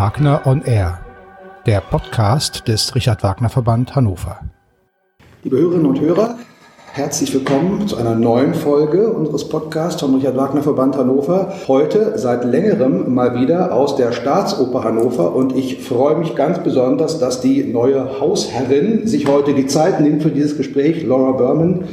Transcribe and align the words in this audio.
Wagner 0.00 0.40
on 0.46 0.62
Air, 0.62 0.98
der 1.66 1.82
Podcast 1.82 2.66
des 2.66 2.94
Richard 2.94 3.22
Wagner 3.22 3.50
Verband 3.50 3.94
Hannover. 3.94 4.40
Liebe 5.42 5.58
Hörerinnen 5.58 5.84
und 5.84 6.00
Hörer, 6.00 6.38
herzlich 6.94 7.34
willkommen 7.34 7.86
zu 7.86 7.98
einer 7.98 8.14
neuen 8.14 8.54
Folge 8.54 9.10
unseres 9.10 9.46
Podcasts 9.46 10.00
vom 10.00 10.14
Richard 10.14 10.38
Wagner 10.38 10.62
Verband 10.62 10.96
Hannover. 10.96 11.52
Heute 11.68 12.16
seit 12.16 12.46
längerem 12.46 13.12
mal 13.12 13.38
wieder 13.38 13.74
aus 13.74 13.96
der 13.96 14.12
Staatsoper 14.12 14.84
Hannover 14.84 15.34
und 15.36 15.54
ich 15.54 15.86
freue 15.86 16.16
mich 16.16 16.34
ganz 16.34 16.60
besonders, 16.60 17.18
dass 17.18 17.42
die 17.42 17.64
neue 17.64 18.20
Hausherrin 18.20 19.06
sich 19.06 19.28
heute 19.28 19.52
die 19.52 19.66
Zeit 19.66 20.00
nimmt 20.00 20.22
für 20.22 20.30
dieses 20.30 20.56
Gespräch, 20.56 21.02
Laura 21.02 21.32
Berman. 21.32 21.84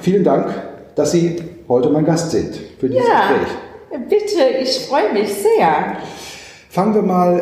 Vielen 0.00 0.24
Dank, 0.24 0.52
dass 0.96 1.12
Sie 1.12 1.36
heute 1.68 1.88
mein 1.90 2.04
Gast 2.04 2.32
sind 2.32 2.56
für 2.80 2.88
dieses 2.88 3.06
ja, 3.06 3.28
Gespräch. 3.28 4.08
Bitte, 4.08 4.42
ich 4.60 4.88
freue 4.88 5.12
mich 5.12 5.32
sehr. 5.32 5.98
Fangen 6.74 6.92
wir 6.96 7.02
mal 7.02 7.38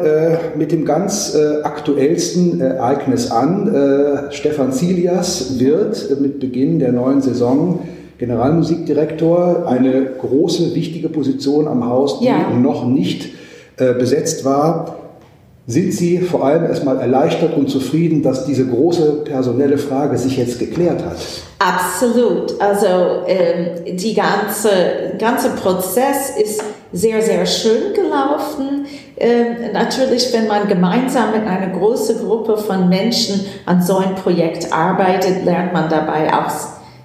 äh, 0.54 0.58
mit 0.58 0.72
dem 0.72 0.84
ganz 0.84 1.34
äh, 1.34 1.62
aktuellsten 1.62 2.60
äh, 2.60 2.64
Ereignis 2.74 3.30
an. 3.30 3.74
Äh, 3.74 4.30
Stefan 4.30 4.72
Zilias 4.72 5.58
wird 5.58 6.10
äh, 6.10 6.20
mit 6.20 6.38
Beginn 6.38 6.78
der 6.78 6.92
neuen 6.92 7.22
Saison 7.22 7.80
Generalmusikdirektor, 8.18 9.66
eine 9.66 10.04
große, 10.20 10.74
wichtige 10.74 11.08
Position 11.08 11.66
am 11.66 11.88
Haus, 11.88 12.20
die 12.20 12.26
Ja. 12.26 12.50
noch 12.50 12.86
nicht 12.86 13.30
besetzt 13.98 14.44
war. 14.44 14.96
Sind 15.66 15.92
Sie 15.92 16.18
vor 16.18 16.44
allem 16.44 16.64
erstmal 16.64 17.00
erleichtert 17.00 17.56
und 17.56 17.70
zufrieden, 17.70 18.22
dass 18.22 18.44
diese 18.44 18.66
große 18.66 19.22
personelle 19.24 19.78
Frage 19.78 20.18
sich 20.18 20.36
jetzt 20.36 20.58
geklärt 20.58 21.04
hat? 21.04 21.16
Absolut. 21.58 22.60
Also 22.60 23.24
ähm, 23.26 23.96
die 23.96 24.14
ganze 24.14 24.70
ganze 25.18 25.50
Prozess 25.50 26.36
ist 26.40 26.62
sehr 26.92 27.22
sehr 27.22 27.46
schön 27.46 27.94
gelaufen. 27.94 28.86
Ähm, 29.22 29.72
natürlich, 29.72 30.32
wenn 30.32 30.48
man 30.48 30.66
gemeinsam 30.66 31.30
mit 31.30 31.46
einer 31.46 31.68
großen 31.78 32.18
Gruppe 32.26 32.56
von 32.56 32.88
Menschen 32.88 33.46
an 33.66 33.80
so 33.80 33.98
ein 33.98 34.16
Projekt 34.16 34.72
arbeitet, 34.72 35.44
lernt 35.44 35.72
man 35.72 35.88
dabei 35.88 36.34
auch 36.34 36.50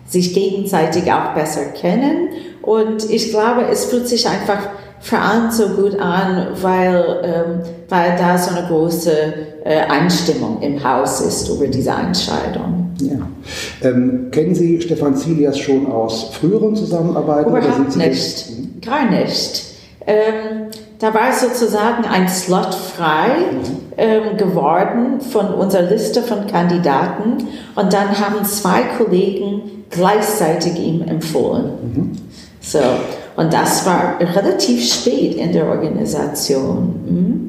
sich 0.08 0.34
gegenseitig 0.34 1.12
auch 1.12 1.36
besser 1.36 1.66
kennen. 1.80 2.30
Und 2.64 3.08
ich 3.12 3.30
glaube, 3.30 3.66
es 3.72 3.86
fühlt 3.86 4.08
sich 4.08 4.28
einfach 4.28 4.58
für 5.00 5.20
alle 5.20 5.52
so 5.52 5.68
gut 5.70 6.00
an, 6.00 6.48
weil, 6.60 7.22
ähm, 7.24 7.70
weil 7.88 8.18
da 8.18 8.36
so 8.36 8.56
eine 8.56 8.68
große 8.68 9.12
äh, 9.64 9.82
Einstimmung 9.82 10.60
im 10.62 10.84
Haus 10.84 11.22
ist 11.22 11.48
über 11.50 11.68
diese 11.68 11.92
Entscheidung. 11.92 12.96
Ja. 13.00 13.28
Ähm, 13.88 14.30
kennen 14.32 14.56
Sie 14.56 14.82
Stefan 14.82 15.16
Zilias 15.16 15.60
schon 15.60 15.86
aus 15.86 16.32
früheren 16.32 16.76
Zusammenarbeiten? 16.76 17.52
Überhaupt 17.52 17.96
nicht, 17.96 18.82
gar 18.84 19.08
nicht. 19.08 19.66
Ähm, 20.08 20.72
da 21.00 21.14
war 21.14 21.32
sozusagen 21.32 22.06
ein 22.06 22.28
Slot 22.28 22.74
frei 22.74 23.30
ähm, 23.98 24.38
geworden 24.38 25.22
von 25.22 25.54
unserer 25.54 25.84
Liste 25.84 26.24
von 26.24 26.48
Kandidaten 26.48 27.48
und 27.76 27.94
dann 27.94 28.20
haben 28.20 28.44
zwei 28.46 28.82
Kollegen 28.98 29.62
gleichzeitig 29.90 30.78
ihm 30.80 31.04
empfohlen. 31.04 32.18
So, 32.62 32.80
und 33.36 33.54
das 33.54 33.86
war 33.86 34.20
relativ 34.20 34.84
spät 34.92 35.36
in 35.36 35.54
der 35.54 35.68
Organisation. 35.68 36.96
Mhm. 37.06 37.48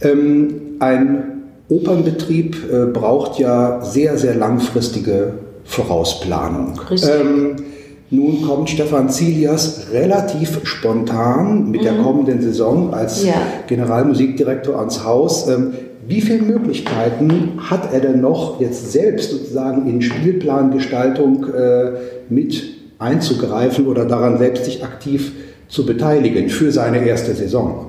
Ähm, 0.00 0.60
ein 0.78 1.42
Opernbetrieb 1.68 2.56
äh, 2.70 2.86
braucht 2.86 3.38
ja 3.38 3.82
sehr, 3.82 4.16
sehr 4.18 4.34
langfristige 4.34 5.34
Vorausplanung. 5.64 6.78
Richtig. 6.90 7.10
Ähm, 7.10 7.56
nun 8.12 8.42
kommt 8.42 8.68
Stefan 8.68 9.08
Zilias 9.08 9.86
relativ 9.90 10.60
spontan 10.64 11.70
mit 11.70 11.82
der 11.82 11.94
kommenden 11.94 12.42
Saison 12.42 12.92
als 12.92 13.22
Mhm. 13.22 13.28
Ja. 13.28 13.34
Generalmusikdirektor 13.66 14.78
ans 14.78 15.02
Haus. 15.02 15.48
Ähm, 15.48 15.72
wie 16.06 16.20
viele 16.20 16.42
Möglichkeiten 16.42 17.52
hat 17.70 17.90
er 17.92 18.00
denn 18.00 18.20
noch 18.20 18.60
jetzt 18.60 18.92
selbst 18.92 19.30
sozusagen 19.30 19.88
in 19.88 20.02
Spielplangestaltung 20.02 21.46
äh, 21.54 21.92
mit 22.28 22.62
einzugreifen 22.98 23.86
oder 23.86 24.04
daran 24.04 24.36
selbst 24.36 24.66
sich 24.66 24.84
aktiv 24.84 25.32
zu 25.68 25.86
beteiligen 25.86 26.50
für 26.50 26.70
seine 26.70 27.06
erste 27.06 27.34
Saison? 27.34 27.86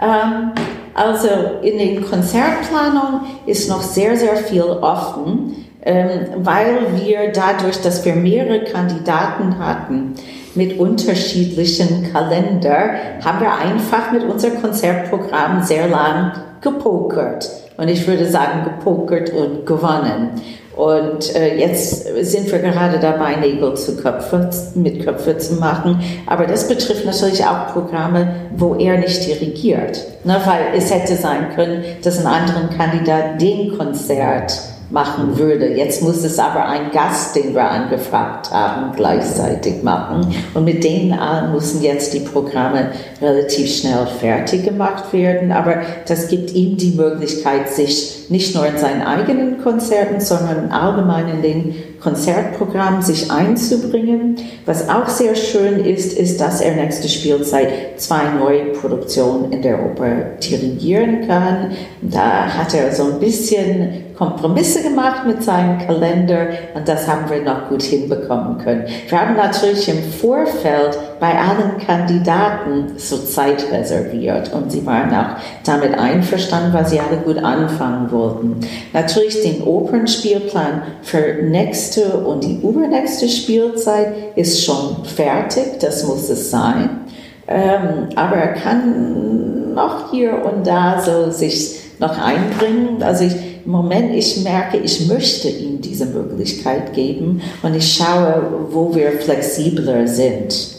Ähm, 0.00 0.52
also 0.94 1.28
in 1.62 1.76
den 1.76 2.02
Konzertplanungen 2.02 3.20
ist 3.44 3.68
noch 3.68 3.82
sehr, 3.82 4.16
sehr 4.16 4.36
viel 4.36 4.62
offen, 4.62 5.65
weil 5.86 6.78
wir 6.96 7.32
dadurch, 7.32 7.80
dass 7.80 8.04
wir 8.04 8.14
mehrere 8.14 8.64
Kandidaten 8.64 9.58
hatten 9.58 10.14
mit 10.56 10.78
unterschiedlichen 10.78 12.12
Kalender, 12.12 12.90
haben 13.24 13.40
wir 13.40 13.54
einfach 13.54 14.10
mit 14.10 14.24
unserem 14.24 14.60
Konzertprogramm 14.60 15.62
sehr 15.62 15.86
lang 15.86 16.32
gepokert. 16.60 17.48
Und 17.76 17.88
ich 17.88 18.06
würde 18.06 18.26
sagen, 18.26 18.64
gepokert 18.64 19.30
und 19.30 19.66
gewonnen. 19.66 20.30
Und 20.74 21.34
äh, 21.34 21.56
jetzt 21.56 22.06
sind 22.22 22.50
wir 22.50 22.58
gerade 22.58 22.98
dabei, 22.98 23.36
Nägel 23.36 23.74
zu 23.74 23.96
Köpfe, 23.96 24.50
mit 24.74 25.04
Köpfe 25.04 25.38
zu 25.38 25.54
machen. 25.54 26.00
Aber 26.26 26.46
das 26.46 26.68
betrifft 26.68 27.06
natürlich 27.06 27.44
auch 27.44 27.72
Programme, 27.72 28.34
wo 28.56 28.74
er 28.74 28.98
nicht 28.98 29.26
dirigiert. 29.26 30.04
Ne, 30.24 30.40
weil 30.44 30.76
es 30.76 30.92
hätte 30.92 31.14
sein 31.14 31.50
können, 31.54 31.82
dass 32.02 32.18
ein 32.18 32.26
anderer 32.26 32.68
Kandidat 32.76 33.40
den 33.40 33.76
Konzert 33.78 34.75
machen 34.90 35.36
würde. 35.36 35.74
Jetzt 35.74 36.02
muss 36.02 36.22
es 36.22 36.38
aber 36.38 36.66
ein 36.66 36.92
Gast, 36.92 37.34
den 37.34 37.54
wir 37.54 37.68
angefragt 37.68 38.50
haben, 38.52 38.94
gleichzeitig 38.94 39.82
machen. 39.82 40.34
Und 40.54 40.64
mit 40.64 40.84
denen 40.84 41.12
allen 41.12 41.52
müssen 41.52 41.82
jetzt 41.82 42.14
die 42.14 42.20
Programme 42.20 42.92
relativ 43.20 43.74
schnell 43.74 44.06
fertig 44.20 44.64
gemacht 44.64 45.12
werden. 45.12 45.50
Aber 45.50 45.82
das 46.06 46.28
gibt 46.28 46.52
ihm 46.52 46.76
die 46.76 46.92
Möglichkeit, 46.92 47.68
sich 47.68 48.26
nicht 48.28 48.54
nur 48.54 48.66
in 48.66 48.78
seinen 48.78 49.02
eigenen 49.02 49.62
Konzerten, 49.62 50.20
sondern 50.20 50.70
allgemein 50.70 51.28
in 51.28 51.42
den 51.42 51.74
Konzertprogrammen 52.00 53.02
sich 53.02 53.30
einzubringen. 53.30 54.36
Was 54.64 54.88
auch 54.88 55.08
sehr 55.08 55.34
schön 55.34 55.84
ist, 55.84 56.12
ist, 56.12 56.40
dass 56.40 56.60
er 56.60 56.76
nächste 56.76 57.08
Spielzeit 57.08 57.68
zwei 57.96 58.30
neue 58.38 58.66
Produktionen 58.66 59.50
in 59.52 59.62
der 59.62 59.84
Oper 59.84 60.36
dirigieren 60.40 61.26
kann. 61.26 61.72
Da 62.02 62.46
hat 62.46 62.74
er 62.74 62.92
so 62.92 63.04
ein 63.04 63.18
bisschen 63.18 64.05
Kompromisse 64.16 64.82
gemacht 64.82 65.26
mit 65.26 65.42
seinem 65.42 65.78
Kalender 65.78 66.48
und 66.74 66.88
das 66.88 67.06
haben 67.06 67.28
wir 67.28 67.42
noch 67.42 67.68
gut 67.68 67.82
hinbekommen 67.82 68.58
können. 68.58 68.86
Wir 69.08 69.20
haben 69.20 69.36
natürlich 69.36 69.88
im 69.88 70.02
Vorfeld 70.10 70.98
bei 71.20 71.32
allen 71.32 71.78
Kandidaten 71.86 72.92
so 72.96 73.18
Zeit 73.18 73.70
reserviert 73.70 74.52
und 74.52 74.72
sie 74.72 74.86
waren 74.86 75.14
auch 75.14 75.36
damit 75.64 75.98
einverstanden, 75.98 76.72
weil 76.72 76.86
sie 76.86 76.98
alle 76.98 77.18
gut 77.18 77.38
anfangen 77.38 78.10
wollten. 78.10 78.60
Natürlich 78.92 79.42
den 79.42 79.62
Opernspielplan 79.62 80.82
für 81.02 81.42
nächste 81.42 82.18
und 82.18 82.42
die 82.42 82.60
übernächste 82.62 83.28
Spielzeit 83.28 84.14
ist 84.34 84.64
schon 84.64 85.04
fertig, 85.04 85.78
das 85.80 86.04
muss 86.04 86.28
es 86.30 86.50
sein. 86.50 87.00
Ähm, 87.48 88.08
aber 88.16 88.36
er 88.36 88.54
kann 88.54 89.74
noch 89.74 90.10
hier 90.10 90.44
und 90.44 90.66
da 90.66 91.00
so 91.00 91.30
sich 91.30 91.76
noch 91.98 92.18
einbringen. 92.18 93.02
Also 93.02 93.24
ich, 93.24 93.55
Moment, 93.66 94.14
ich 94.14 94.42
merke, 94.42 94.78
ich 94.78 95.08
möchte 95.08 95.48
ihm 95.48 95.80
diese 95.80 96.06
Möglichkeit 96.06 96.92
geben 96.94 97.40
und 97.62 97.74
ich 97.74 97.94
schaue, 97.94 98.66
wo 98.70 98.94
wir 98.94 99.12
flexibler 99.12 100.06
sind. 100.06 100.78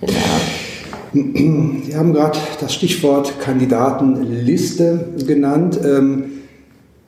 Genau. 0.00 0.12
Sie 1.84 1.94
haben 1.94 2.12
gerade 2.12 2.38
das 2.60 2.72
Stichwort 2.72 3.40
Kandidatenliste 3.40 5.08
genannt. 5.26 5.78
Ähm, 5.84 6.24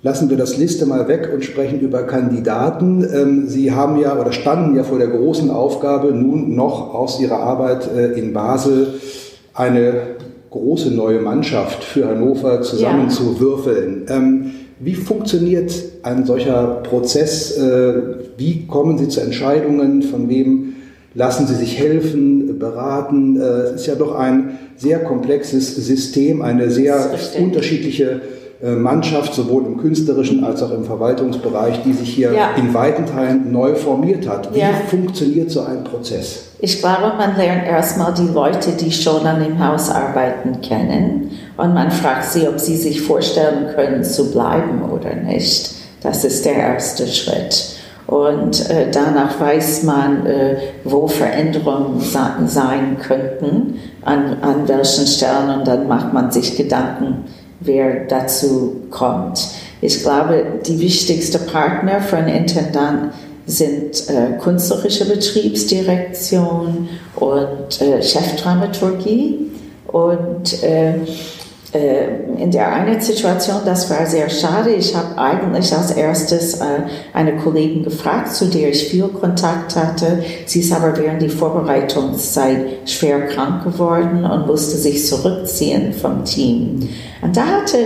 lassen 0.03 0.29
wir 0.29 0.37
das 0.37 0.59
Liste 0.59 0.85
mal 0.85 1.09
weg 1.09 1.31
und 1.33 1.45
sprechen 1.45 1.81
über 1.81 2.03
Kandidaten. 2.03 3.03
Ähm, 3.03 3.49
Sie 3.49 3.73
haben 3.73 3.99
ja 3.99 4.19
oder 4.21 4.33
standen 4.33 4.77
ja 4.77 4.85
vor 4.85 4.99
der 4.99 5.09
großen 5.09 5.51
Aufgabe, 5.51 6.13
nun 6.13 6.55
noch 6.55 6.93
aus 6.95 7.21
Ihrer 7.21 7.39
Arbeit 7.39 7.89
äh, 7.97 8.13
in 8.19 8.33
Basel 8.33 9.01
eine 9.55 9.95
große 10.51 10.91
neue 10.91 11.21
Mannschaft 11.21 11.83
für 11.83 12.07
Hannover 12.07 12.63
zusammenzuwürfeln. 12.63 14.07
Ähm, 14.09 14.51
wie 14.85 14.95
funktioniert 14.95 15.73
ein 16.03 16.27
solcher 16.27 16.83
Prozess? 16.83 17.57
Äh, 17.57 17.95
wie 18.37 18.67
kommen 18.67 18.99
Sie 18.99 19.09
zu 19.09 19.21
Entscheidungen? 19.21 20.03
Von 20.03 20.29
wem 20.29 20.75
lassen 21.15 21.47
Sie 21.47 21.55
sich 21.55 21.79
helfen, 21.79 22.59
beraten? 22.59 23.41
Äh, 23.41 23.45
Es 23.45 23.83
ist 23.83 23.87
ja 23.87 23.95
doch 23.95 24.15
ein 24.15 24.59
sehr 24.77 24.99
komplexes 25.01 25.75
System, 25.77 26.43
eine 26.43 26.71
sehr 26.71 27.11
unterschiedliche 27.39 28.21
Mannschaft, 28.63 29.35
sowohl 29.35 29.67
im 29.67 29.77
künstlerischen 29.79 30.43
als 30.45 30.63
auch 30.63 30.71
im 30.71 30.85
Verwaltungsbereich, 30.85 31.83
die 31.83 31.93
sich 31.93 32.09
hier 32.15 32.33
Ja. 32.33 32.51
in 32.57 32.73
weiten 32.73 33.05
Teilen 33.07 33.53
neu 33.53 33.75
formiert 33.75 34.29
hat. 34.29 34.55
Wie 34.55 34.61
Ja. 34.61 34.69
funktioniert 34.89 35.51
so 35.51 35.61
ein 35.63 35.85
Prozess? 35.85 36.45
Ich 36.61 36.79
glaube, 36.81 37.13
man 37.19 37.37
lernt 37.37 37.67
erstmal 37.67 38.15
die 38.15 38.29
Leute, 38.33 38.71
die 38.73 38.91
schon 38.91 39.27
an 39.27 39.43
dem 39.43 39.63
Haus 39.65 39.91
arbeiten, 39.91 40.61
kennen 40.63 41.31
und 41.57 41.75
man 41.75 41.91
fragt 41.91 42.25
sie, 42.25 42.49
ob 42.49 42.59
sie 42.59 42.77
sich 42.77 43.03
vorstellen 43.03 43.75
können 43.75 44.03
zu 44.03 44.31
bleiben 44.31 44.83
oder 44.91 45.15
nicht. 45.15 45.75
Das 46.03 46.25
ist 46.25 46.45
der 46.45 46.55
erste 46.55 47.07
Schritt. 47.07 47.71
Und 48.07 48.69
äh, 48.71 48.87
danach 48.93 49.41
weiß 49.41 49.83
man, 49.85 50.27
äh, 50.27 50.57
wo 50.85 51.07
Veränderungen 51.09 52.01
sein 52.47 52.99
könnten, 53.01 53.79
an, 54.05 54.37
an 54.43 54.69
welchen 54.69 55.07
Stellen 55.07 55.59
und 55.59 55.67
dann 55.67 55.89
macht 55.89 56.13
man 56.13 56.31
sich 56.31 56.57
Gedanken, 56.57 57.25
wer 57.65 58.05
dazu 58.07 58.83
kommt. 58.91 59.49
Ich 59.81 60.03
glaube, 60.03 60.45
die 60.67 60.81
wichtigste 60.81 61.39
Partner 61.39 62.01
einen 62.13 62.29
Intendant 62.29 63.13
sind 63.47 64.09
äh, 64.09 64.39
künstlerische 64.43 65.05
Betriebsdirektion 65.07 66.89
und 67.17 67.81
äh, 67.81 68.03
Chefdramaturgie. 68.03 69.51
Und 69.87 70.63
äh, 70.63 70.95
in 71.79 72.51
der 72.53 72.73
einen 72.73 73.01
Situation, 73.01 73.63
das 73.65 73.91
war 73.91 74.07
sehr 74.07 74.31
schade, 74.31 74.71
ich 74.71 74.95
habe 74.95 75.19
eigentlich 75.19 75.75
als 75.75 75.91
erstes 75.91 76.61
äh, 76.61 76.65
eine 77.13 77.37
Kollegin 77.37 77.83
gefragt, 77.83 78.33
zu 78.33 78.47
der 78.47 78.71
ich 78.71 78.89
viel 78.89 79.09
Kontakt 79.09 79.75
hatte. 79.75 80.23
Sie 80.47 80.61
ist 80.61 80.73
aber 80.73 80.97
während 80.97 81.21
der 81.21 81.31
Vorbereitungszeit 81.31 82.89
schwer 82.89 83.27
krank 83.27 83.65
geworden 83.65 84.25
und 84.25 84.47
musste 84.47 84.77
sich 84.77 85.05
zurückziehen 85.05 85.93
vom 85.93 86.25
Team. 86.25 86.89
Und 87.23 87.37
da 87.37 87.45
hatte 87.45 87.79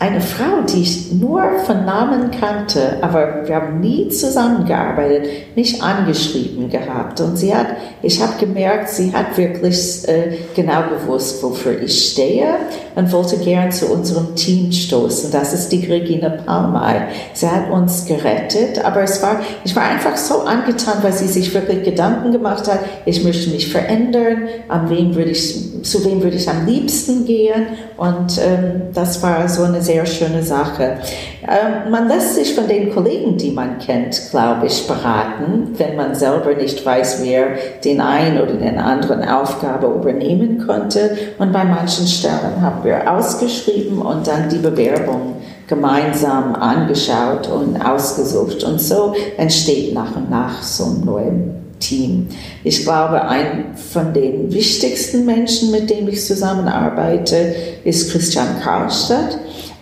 eine 0.00 0.20
Frau, 0.20 0.62
die 0.62 0.82
ich 0.82 1.12
nur 1.12 1.42
von 1.66 1.84
Namen 1.84 2.30
kannte, 2.30 2.98
aber 3.02 3.46
wir 3.46 3.56
haben 3.56 3.80
nie 3.80 4.08
zusammengearbeitet, 4.08 5.56
mich 5.56 5.82
angeschrieben 5.82 6.70
gehabt. 6.70 7.20
Und 7.20 7.36
sie 7.36 7.52
hat, 7.52 7.66
ich 8.02 8.22
habe 8.22 8.34
gemerkt, 8.38 8.90
sie 8.90 9.12
hat 9.12 9.36
wirklich 9.36 10.06
äh, 10.06 10.38
genau 10.54 10.82
gewusst, 10.90 11.42
wofür 11.42 11.80
ich 11.82 12.12
stehe 12.12 12.46
und 12.98 13.12
wollte 13.12 13.36
gern 13.38 13.70
zu 13.70 13.86
unserem 13.86 14.34
Team 14.34 14.72
stoßen. 14.72 15.30
Das 15.30 15.54
ist 15.54 15.70
die 15.70 15.86
Regina 15.86 16.30
Palmay. 16.30 17.02
Sie 17.32 17.46
hat 17.46 17.70
uns 17.70 18.06
gerettet, 18.06 18.84
aber 18.84 19.02
es 19.02 19.22
war, 19.22 19.40
ich 19.64 19.76
war 19.76 19.84
einfach 19.84 20.16
so 20.16 20.40
angetan, 20.40 20.96
weil 21.02 21.12
sie 21.12 21.28
sich 21.28 21.54
wirklich 21.54 21.84
Gedanken 21.84 22.32
gemacht 22.32 22.66
hat, 22.66 22.80
ich 23.04 23.22
möchte 23.22 23.50
mich 23.50 23.70
verändern, 23.70 24.48
an 24.66 24.90
wem 24.90 25.14
würde 25.14 25.30
ich, 25.30 25.84
zu 25.84 26.04
wem 26.04 26.24
würde 26.24 26.36
ich 26.36 26.50
am 26.50 26.66
liebsten 26.66 27.24
gehen. 27.24 27.68
Und 27.96 28.40
ähm, 28.44 28.82
das 28.92 29.22
war 29.22 29.48
so 29.48 29.62
eine 29.62 29.80
sehr 29.80 30.04
schöne 30.04 30.42
Sache. 30.42 30.98
Ähm, 31.42 31.90
man 31.90 32.08
lässt 32.08 32.34
sich 32.34 32.54
von 32.54 32.66
den 32.66 32.92
Kollegen, 32.92 33.36
die 33.36 33.52
man 33.52 33.78
kennt, 33.78 34.20
glaube 34.30 34.66
ich, 34.66 34.86
beraten, 34.86 35.74
wenn 35.76 35.94
man 35.94 36.14
selber 36.14 36.52
nicht 36.54 36.84
weiß, 36.84 37.22
wer 37.22 37.50
den 37.84 38.00
einen 38.00 38.40
oder 38.40 38.54
den 38.54 38.78
anderen 38.78 39.22
Aufgabe 39.22 39.86
übernehmen 39.86 40.58
könnte. 40.58 41.16
Und 41.38 41.52
bei 41.52 41.64
manchen 41.64 42.06
Stellen 42.06 42.60
haben 42.60 42.84
wir 42.88 43.10
ausgeschrieben 43.12 44.00
und 44.00 44.26
dann 44.26 44.48
die 44.48 44.58
Bewerbung 44.58 45.36
gemeinsam 45.66 46.54
angeschaut 46.54 47.46
und 47.48 47.80
ausgesucht. 47.80 48.64
Und 48.64 48.80
so 48.80 49.14
entsteht 49.36 49.94
nach 49.94 50.16
und 50.16 50.30
nach 50.30 50.62
so 50.62 50.84
ein 50.84 51.04
neues 51.04 51.34
Team. 51.78 52.28
Ich 52.64 52.82
glaube, 52.82 53.22
ein 53.22 53.76
von 53.76 54.12
den 54.12 54.52
wichtigsten 54.52 55.24
Menschen, 55.24 55.70
mit 55.70 55.90
dem 55.90 56.08
ich 56.08 56.24
zusammenarbeite, 56.24 57.54
ist 57.84 58.10
Christian 58.10 58.60
Karlstadt. 58.60 59.38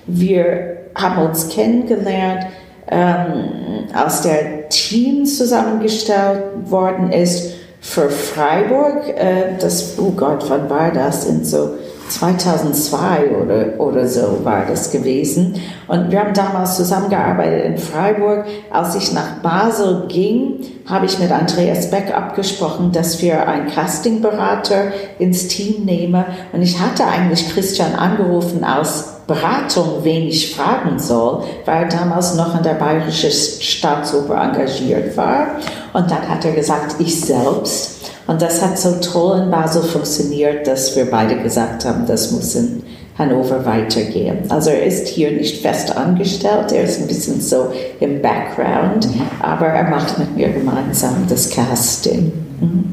Wir 0.07 0.77
haben 0.95 1.27
uns 1.27 1.49
kennengelernt, 1.49 2.47
ähm, 2.89 3.89
als 3.95 4.23
der 4.23 4.69
Team 4.69 5.25
zusammengestellt 5.27 6.43
worden 6.71 7.13
ist 7.13 7.55
für 7.81 8.11
Freiburg. 8.11 9.09
Äh, 9.09 9.57
das, 9.61 9.99
oh 9.99 10.11
Gott, 10.11 10.45
wann 10.49 10.69
war 10.69 10.91
das? 10.93 11.25
In 11.25 11.45
so 11.45 11.71
2002 12.09 13.31
oder, 13.43 13.81
oder 13.81 14.07
so 14.07 14.41
war 14.45 14.65
das 14.67 14.91
gewesen. 14.91 15.61
Und 15.89 16.11
wir 16.11 16.21
haben 16.21 16.35
damals 16.35 16.77
zusammengearbeitet 16.77 17.65
in 17.65 17.79
Freiburg. 17.79 18.47
Als 18.71 18.95
ich 18.95 19.13
nach 19.13 19.41
Basel 19.43 20.07
ging, 20.09 20.61
habe 20.89 21.07
ich 21.07 21.19
mit 21.19 21.31
Andreas 21.33 21.91
Beck 21.91 22.15
abgesprochen, 22.15 22.93
dass 22.93 23.21
wir 23.23 23.49
einen 23.49 23.69
Castingberater 23.69 24.93
ins 25.19 25.49
Team 25.49 25.85
nehmen. 25.85 26.25
Und 26.53 26.63
ich 26.63 26.81
hatte 26.81 27.05
eigentlich 27.05 27.49
Christian 27.51 27.95
angerufen 27.95 28.65
aus 28.65 29.17
Beratung, 29.27 30.05
wen 30.05 30.29
ich 30.29 30.55
fragen 30.55 31.01
soll, 31.01 31.43
weil 31.65 31.85
er 31.85 31.89
damals 31.89 32.35
noch 32.37 32.57
in 32.57 32.63
der 32.63 32.75
Bayerischen 32.75 33.31
Staatsoper 33.33 34.41
engagiert 34.41 35.17
war. 35.17 35.57
Und 35.93 36.11
dann 36.11 36.29
hat 36.29 36.45
er 36.45 36.53
gesagt, 36.53 36.97
ich 37.01 37.21
selbst. 37.21 38.13
Und 38.27 38.43
das 38.43 38.61
hat 38.61 38.79
so 38.79 38.97
toll 39.01 39.43
in 39.45 39.51
Basel 39.51 39.83
funktioniert, 39.83 40.67
dass 40.67 40.97
wir 40.97 41.05
beide 41.07 41.37
gesagt 41.37 41.85
haben, 41.85 42.07
das 42.07 42.33
muss 42.33 42.55
in 42.57 42.83
Hannover 43.19 43.65
weitergehen. 43.65 44.39
Also 44.49 44.71
er 44.71 44.85
ist 44.85 45.09
hier 45.09 45.31
nicht 45.31 45.63
fest 45.63 45.97
angestellt, 45.97 46.73
er 46.73 46.85
ist 46.85 47.01
ein 47.01 47.07
bisschen 47.07 47.41
so 47.41 47.73
im 48.01 48.21
Background, 48.21 49.07
mhm. 49.07 49.23
aber 49.41 49.67
er 49.67 49.89
macht 49.89 50.19
mit 50.19 50.37
mir 50.37 50.51
gemeinsam 50.51 51.25
das 51.29 51.49
Casting. 51.49 52.33
Mhm. 52.61 52.85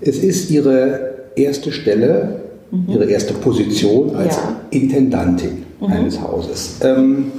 Es 0.00 0.18
ist 0.18 0.50
Ihre 0.50 1.14
erste 1.34 1.72
Stelle, 1.72 2.40
mhm. 2.70 2.84
Ihre 2.88 3.04
erste 3.06 3.32
Position 3.32 4.14
als 4.16 4.36
ja. 4.36 4.56
Intendantin 4.70 5.64
mhm. 5.80 5.86
eines 5.86 6.20
Hauses. 6.20 6.76
Ähm, 6.82 7.32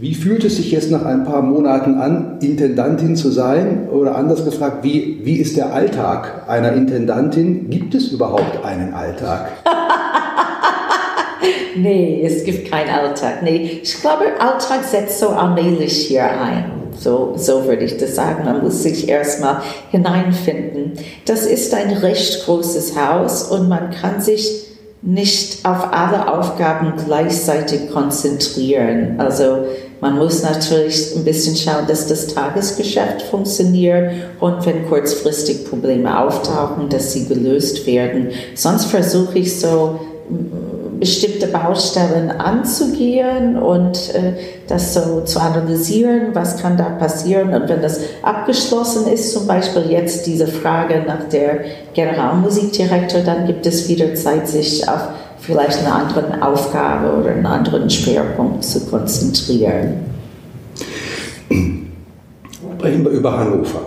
wie 0.00 0.14
fühlt 0.14 0.44
es 0.44 0.56
sich 0.56 0.70
jetzt 0.70 0.92
nach 0.92 1.04
ein 1.04 1.24
paar 1.24 1.42
Monaten 1.42 1.96
an, 1.96 2.38
Intendantin 2.40 3.16
zu 3.16 3.32
sein? 3.32 3.88
Oder 3.90 4.14
anders 4.14 4.44
gefragt, 4.44 4.84
wie, 4.84 5.22
wie 5.24 5.38
ist 5.38 5.56
der 5.56 5.72
Alltag 5.72 6.44
einer 6.46 6.72
Intendantin? 6.72 7.68
Gibt 7.68 7.96
es 7.96 8.12
überhaupt 8.12 8.64
einen 8.64 8.94
Alltag? 8.94 9.50
nee, 11.76 12.22
es 12.24 12.44
gibt 12.44 12.70
keinen 12.70 12.90
Alltag. 12.90 13.42
Nee, 13.42 13.80
ich 13.82 14.00
glaube, 14.00 14.26
Alltag 14.38 14.84
setzt 14.84 15.18
so 15.18 15.30
allmählich 15.30 16.06
hier 16.06 16.30
ein. 16.30 16.66
So, 16.96 17.34
so 17.36 17.64
würde 17.64 17.82
ich 17.82 17.96
das 17.96 18.14
sagen. 18.14 18.44
Man 18.44 18.62
muss 18.62 18.84
sich 18.84 19.08
erstmal 19.08 19.62
hineinfinden. 19.90 20.92
Das 21.24 21.44
ist 21.44 21.74
ein 21.74 21.90
recht 21.90 22.44
großes 22.44 22.96
Haus 22.96 23.50
und 23.50 23.68
man 23.68 23.90
kann 23.90 24.20
sich 24.20 24.68
nicht 25.02 25.64
auf 25.64 25.92
alle 25.92 26.32
Aufgaben 26.32 26.92
gleichzeitig 27.04 27.90
konzentrieren. 27.90 29.14
Also 29.18 29.64
man 30.00 30.16
muss 30.16 30.42
natürlich 30.42 31.16
ein 31.16 31.24
bisschen 31.24 31.56
schauen, 31.56 31.86
dass 31.88 32.06
das 32.06 32.28
Tagesgeschäft 32.28 33.22
funktioniert 33.22 34.12
und 34.38 34.64
wenn 34.64 34.86
kurzfristig 34.88 35.68
Probleme 35.68 36.20
auftauchen, 36.20 36.88
dass 36.88 37.12
sie 37.12 37.26
gelöst 37.26 37.84
werden. 37.86 38.28
Sonst 38.54 38.86
versuche 38.86 39.40
ich 39.40 39.58
so 39.58 39.98
mm, 40.30 41.00
bestimmte 41.00 41.48
Baustellen 41.48 42.30
anzugehen 42.30 43.56
und 43.56 44.14
äh, 44.14 44.34
das 44.68 44.94
so 44.94 45.22
zu 45.22 45.40
analysieren, 45.40 46.28
was 46.32 46.58
kann 46.58 46.76
da 46.76 46.90
passieren 46.90 47.54
und 47.54 47.68
wenn 47.68 47.82
das 47.82 48.00
abgeschlossen 48.22 49.06
ist, 49.12 49.32
zum 49.32 49.46
Beispiel 49.46 49.90
jetzt 49.90 50.26
diese 50.26 50.46
Frage 50.46 51.04
nach 51.06 51.28
der 51.28 51.60
Generalmusikdirektor, 51.94 53.20
dann 53.22 53.46
gibt 53.46 53.66
es 53.66 53.88
wieder 53.88 54.14
Zeit, 54.14 54.48
sich 54.48 54.88
auf 54.88 55.08
vielleicht 55.48 55.78
eine 55.78 55.92
andere 55.94 56.42
Aufgabe 56.42 57.10
oder 57.16 57.30
einen 57.30 57.46
anderen 57.46 57.88
Schwerpunkt 57.88 58.62
zu 58.62 58.86
konzentrieren. 58.86 59.94
Sprechen 62.76 63.02
wir 63.02 63.10
über 63.10 63.36
Hannover. 63.38 63.80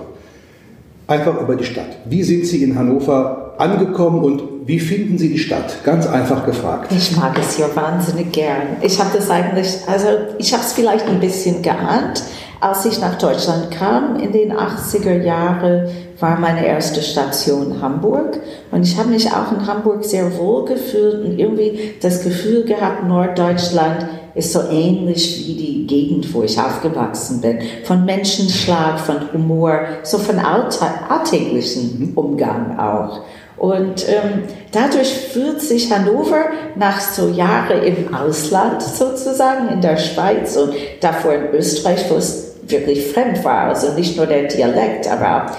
Einfach 1.05 1.39
über 1.39 1.55
die 1.55 1.63
Stadt. 1.63 1.97
Wie 2.05 2.23
sind 2.23 2.47
Sie 2.47 2.63
in 2.63 2.77
Hannover 2.77 3.53
angekommen 3.59 4.23
und 4.23 4.41
wie 4.65 4.79
finden 4.79 5.19
Sie 5.19 5.29
die 5.29 5.37
Stadt? 5.37 5.83
Ganz 5.83 6.07
einfach 6.07 6.45
gefragt. 6.45 6.91
Ich 6.91 7.15
mag 7.15 7.37
es 7.37 7.57
hier 7.57 7.69
wahnsinnig 7.75 8.31
gern. 8.31 8.77
Ich 8.81 8.99
habe 8.99 9.11
das 9.15 9.29
eigentlich, 9.29 9.77
also 9.87 10.07
ich 10.39 10.53
habe 10.53 10.63
es 10.63 10.73
vielleicht 10.73 11.07
ein 11.07 11.19
bisschen 11.19 11.61
geahnt, 11.61 12.23
als 12.61 12.85
ich 12.85 13.01
nach 13.01 13.17
Deutschland 13.17 13.71
kam 13.71 14.17
in 14.17 14.31
den 14.31 14.53
80er 14.53 15.23
Jahren, 15.23 15.89
war 16.19 16.39
meine 16.39 16.63
erste 16.63 17.01
Station 17.01 17.81
Hamburg. 17.81 18.39
Und 18.69 18.83
ich 18.83 18.97
habe 18.97 19.09
mich 19.09 19.27
auch 19.27 19.51
in 19.51 19.65
Hamburg 19.65 20.05
sehr 20.05 20.37
wohl 20.37 20.65
gefühlt 20.65 21.25
und 21.25 21.39
irgendwie 21.39 21.95
das 22.01 22.23
Gefühl 22.23 22.63
gehabt, 22.63 23.07
Norddeutschland 23.07 24.05
ist 24.35 24.53
so 24.53 24.61
ähnlich 24.69 25.45
wie 25.47 25.55
die 25.55 25.87
Gegend, 25.87 26.31
wo 26.33 26.43
ich 26.43 26.59
aufgewachsen 26.59 27.41
bin. 27.41 27.59
Von 27.83 28.05
Menschenschlag, 28.05 28.99
von 28.99 29.33
Humor, 29.33 29.79
so 30.03 30.19
von 30.19 30.37
alltäglichen 30.39 32.13
Umgang 32.15 32.77
auch. 32.79 33.21
Und 33.57 34.07
ähm, 34.07 34.43
dadurch 34.71 35.09
fühlt 35.09 35.61
sich 35.61 35.91
Hannover 35.91 36.45
nach 36.75 36.99
so 36.99 37.27
Jahren 37.29 37.83
im 37.83 38.13
Ausland 38.13 38.81
sozusagen, 38.81 39.69
in 39.69 39.81
der 39.81 39.97
Schweiz 39.97 40.55
und 40.55 40.73
davor 40.99 41.33
in 41.33 41.53
Österreich, 41.53 42.05
wo 42.09 42.15
es 42.15 42.50
wirklich 42.63 43.07
fremd 43.07 43.43
war. 43.43 43.69
Also 43.69 43.93
nicht 43.93 44.17
nur 44.17 44.25
der 44.25 44.43
Dialekt, 44.43 45.07
aber 45.11 45.51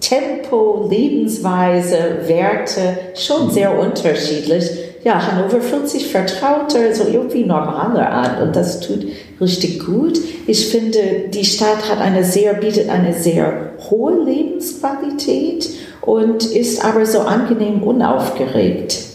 Tempo, 0.00 0.86
Lebensweise, 0.88 2.18
Werte, 2.26 2.98
schon 3.14 3.50
sehr 3.50 3.78
unterschiedlich. 3.78 4.70
Ja, 5.04 5.26
Hannover 5.26 5.60
fühlt 5.62 5.88
sich 5.88 6.08
vertrauter, 6.08 6.94
so 6.94 7.04
irgendwie 7.08 7.44
normaler 7.44 8.10
an 8.10 8.42
und 8.42 8.56
das 8.56 8.80
tut 8.80 9.06
richtig 9.40 9.84
gut. 9.84 10.20
Ich 10.46 10.68
finde, 10.68 11.28
die 11.32 11.44
Stadt 11.44 11.88
hat 11.90 12.00
eine 12.00 12.22
sehr, 12.24 12.52
bietet 12.54 12.90
eine 12.90 13.14
sehr 13.14 13.72
hohe 13.88 14.24
Lebensqualität 14.24 15.70
und 16.02 16.44
ist 16.44 16.84
aber 16.84 17.06
so 17.06 17.20
angenehm 17.20 17.82
unaufgeregt. 17.82 19.09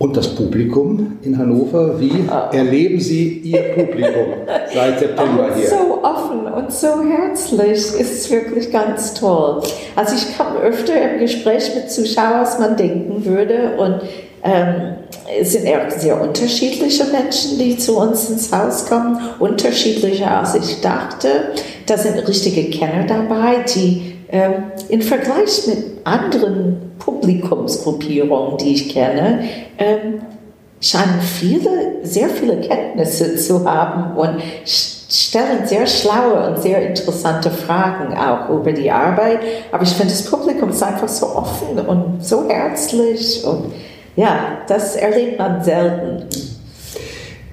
Und 0.00 0.16
das 0.16 0.34
Publikum 0.34 1.18
in 1.20 1.36
Hannover, 1.36 2.00
wie 2.00 2.24
oh. 2.26 2.56
erleben 2.56 2.98
Sie 2.98 3.40
Ihr 3.40 3.74
Publikum 3.74 4.32
seit 4.74 4.98
September 4.98 5.50
hier? 5.54 5.68
So 5.68 6.02
offen 6.02 6.46
und 6.46 6.72
so 6.72 6.88
herzlich, 7.02 8.00
ist 8.00 8.30
wirklich 8.30 8.72
ganz 8.72 9.12
toll. 9.12 9.60
Also 9.96 10.14
ich 10.16 10.38
komme 10.38 10.58
öfter 10.60 10.94
im 10.94 11.20
Gespräch 11.20 11.74
mit 11.74 11.90
Zuschauern, 11.90 12.32
als 12.32 12.58
man 12.58 12.78
denken 12.78 13.26
würde 13.26 13.76
und 13.76 14.00
ähm, 14.42 14.94
es 15.38 15.52
sind 15.52 15.66
eher 15.66 15.90
sehr 15.90 16.18
unterschiedliche 16.18 17.04
Menschen, 17.04 17.58
die 17.58 17.76
zu 17.76 17.98
uns 17.98 18.30
ins 18.30 18.50
Haus 18.50 18.86
kommen, 18.86 19.18
unterschiedlicher 19.38 20.38
als 20.38 20.54
ich 20.54 20.80
dachte. 20.80 21.28
Da 21.84 21.98
sind 21.98 22.26
richtige 22.26 22.70
Kenner 22.70 23.04
dabei, 23.06 23.66
die 23.74 24.14
ähm, 24.30 24.62
im 24.88 25.02
Vergleich 25.02 25.66
mit 25.66 25.84
anderen 26.04 26.89
Publikumsgruppierungen, 27.20 28.58
die 28.58 28.74
ich 28.74 28.88
kenne, 28.88 29.44
ähm, 29.78 30.22
scheinen 30.80 31.20
viele, 31.20 32.04
sehr 32.04 32.28
viele 32.28 32.60
Kenntnisse 32.60 33.36
zu 33.36 33.68
haben 33.68 34.16
und 34.16 34.40
stellen 34.64 35.66
sehr 35.66 35.86
schlaue 35.86 36.48
und 36.48 36.62
sehr 36.62 36.88
interessante 36.88 37.50
Fragen 37.50 38.16
auch 38.16 38.48
über 38.50 38.72
die 38.72 38.90
Arbeit. 38.90 39.40
Aber 39.72 39.82
ich 39.82 39.90
finde, 39.90 40.12
das 40.12 40.24
Publikum 40.24 40.70
ist 40.70 40.82
einfach 40.82 41.08
so 41.08 41.26
offen 41.26 41.78
und 41.78 42.24
so 42.24 42.48
herzlich 42.48 43.44
und 43.44 43.72
ja, 44.16 44.58
das 44.66 44.96
erlebt 44.96 45.38
man 45.38 45.62
selten. 45.62 46.26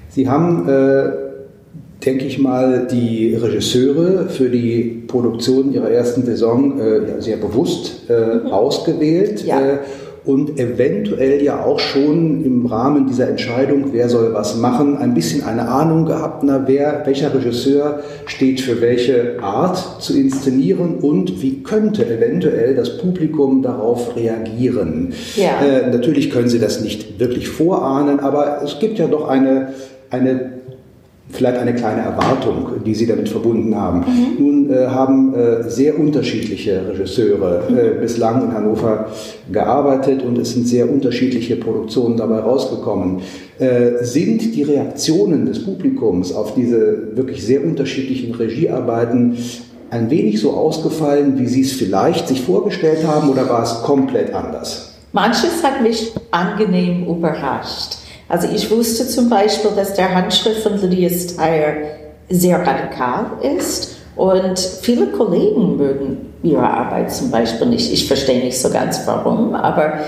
Sie 0.10 0.28
haben, 0.28 0.68
äh, 0.68 1.27
denke 2.06 2.26
ich 2.26 2.40
mal, 2.40 2.88
die 2.90 3.36
Regisseure 3.36 4.30
für 4.30 4.50
die 4.50 5.04
Produktion 5.08 5.74
ihrer 5.74 5.90
ersten 5.90 6.26
Saison 6.26 6.80
äh, 6.80 7.22
sehr 7.22 7.38
bewusst 7.38 8.10
äh, 8.10 8.36
mhm. 8.38 8.48
ausgewählt. 8.48 9.46
Ja. 9.46 9.60
Äh, 9.60 9.78
und 10.28 10.60
eventuell 10.60 11.42
ja 11.42 11.64
auch 11.64 11.80
schon 11.80 12.44
im 12.44 12.66
Rahmen 12.66 13.08
dieser 13.08 13.30
Entscheidung, 13.30 13.94
wer 13.94 14.10
soll 14.10 14.34
was 14.34 14.58
machen, 14.58 14.98
ein 14.98 15.14
bisschen 15.14 15.46
eine 15.46 15.70
Ahnung 15.70 16.06
gehabt, 16.06 16.44
na, 16.44 16.66
wer, 16.68 17.04
welcher 17.06 17.34
Regisseur 17.34 18.02
steht 18.26 18.60
für 18.60 18.82
welche 18.82 19.42
Art 19.42 20.02
zu 20.02 20.20
inszenieren 20.20 20.96
und 20.96 21.42
wie 21.42 21.64
könnte 21.64 22.06
eventuell 22.06 22.76
das 22.76 22.98
Publikum 22.98 23.62
darauf 23.62 24.18
reagieren. 24.18 25.14
Ja. 25.38 25.62
Äh, 25.66 25.92
natürlich 25.92 26.30
können 26.30 26.50
Sie 26.50 26.60
das 26.60 26.82
nicht 26.82 27.22
wirklich 27.22 27.48
vorahnen, 27.48 28.20
aber 28.20 28.62
es 28.66 28.80
gibt 28.80 29.00
ja 29.00 29.08
doch 29.08 29.30
eine, 29.30 29.70
eine 30.10 30.58
vielleicht 31.30 31.58
eine 31.58 31.76
kleine 31.76 32.02
Erwartung, 32.02 32.84
die 32.86 32.96
Sie 32.96 33.06
damit 33.06 33.30
verbunden 33.30 33.76
haben. 33.76 34.00
Mhm. 34.00 34.46
Nun 34.46 34.70
äh, 34.70 34.88
haben 34.88 35.34
äh, 35.34 35.70
sehr 35.70 36.00
unterschiedliche 36.00 36.88
Regisseure 36.90 37.64
äh, 37.70 38.00
bislang 38.00 38.44
in 38.44 38.54
Hannover 38.54 39.08
gearbeitet 39.52 40.24
und 40.24 40.38
es 40.38 40.54
sind 40.54 40.68
sehr 40.68 40.90
unterschiedliche 40.90 41.58
Produktionen 41.58 42.18
dabei 42.18 42.40
rausgekommen. 42.40 43.22
Äh, 43.60 44.04
sind 44.04 44.56
die 44.56 44.64
Reaktionen 44.64 45.46
des 45.46 45.64
Publikums 45.64 46.34
auf 46.34 46.56
diese 46.56 47.16
wirklich 47.16 47.46
sehr 47.46 47.64
unterschiedlichen 47.64 48.34
Regiearbeiten 48.34 49.38
ein 49.90 50.10
wenig 50.10 50.42
so 50.42 50.52
ausgefallen, 50.52 51.40
wie 51.40 51.48
Sie 51.48 51.62
es 51.62 51.74
vielleicht 51.74 52.28
sich 52.28 52.42
vorgestellt 52.42 53.06
haben 53.06 53.30
oder 53.30 53.50
war 53.50 53.64
es 53.64 53.82
komplett 53.84 54.34
anders? 54.34 54.94
Manches 55.14 55.64
hat 55.64 55.82
mich 55.82 56.12
angenehm 56.32 57.06
überrascht. 57.06 57.98
Also 58.30 58.48
ich 58.54 58.70
wusste 58.70 59.08
zum 59.08 59.30
Beispiel, 59.30 59.72
dass 59.76 59.94
der 59.94 60.14
Handschrift 60.14 60.64
von 60.64 60.80
Lydia 60.82 61.10
Steyer 61.10 61.74
sehr 62.30 62.60
radikal 62.66 63.26
ist 63.42 63.96
und 64.16 64.60
viele 64.60 65.08
Kollegen 65.08 65.78
mögen 65.78 66.34
ihre 66.44 66.68
Arbeit 66.68 67.14
zum 67.14 67.32
Beispiel 67.32 67.68
nicht. 67.68 67.92
Ich 67.92 68.08
verstehe 68.08 68.44
nicht 68.44 68.60
so 68.60 68.70
ganz 68.70 69.02
warum, 69.06 69.56
aber 69.56 70.00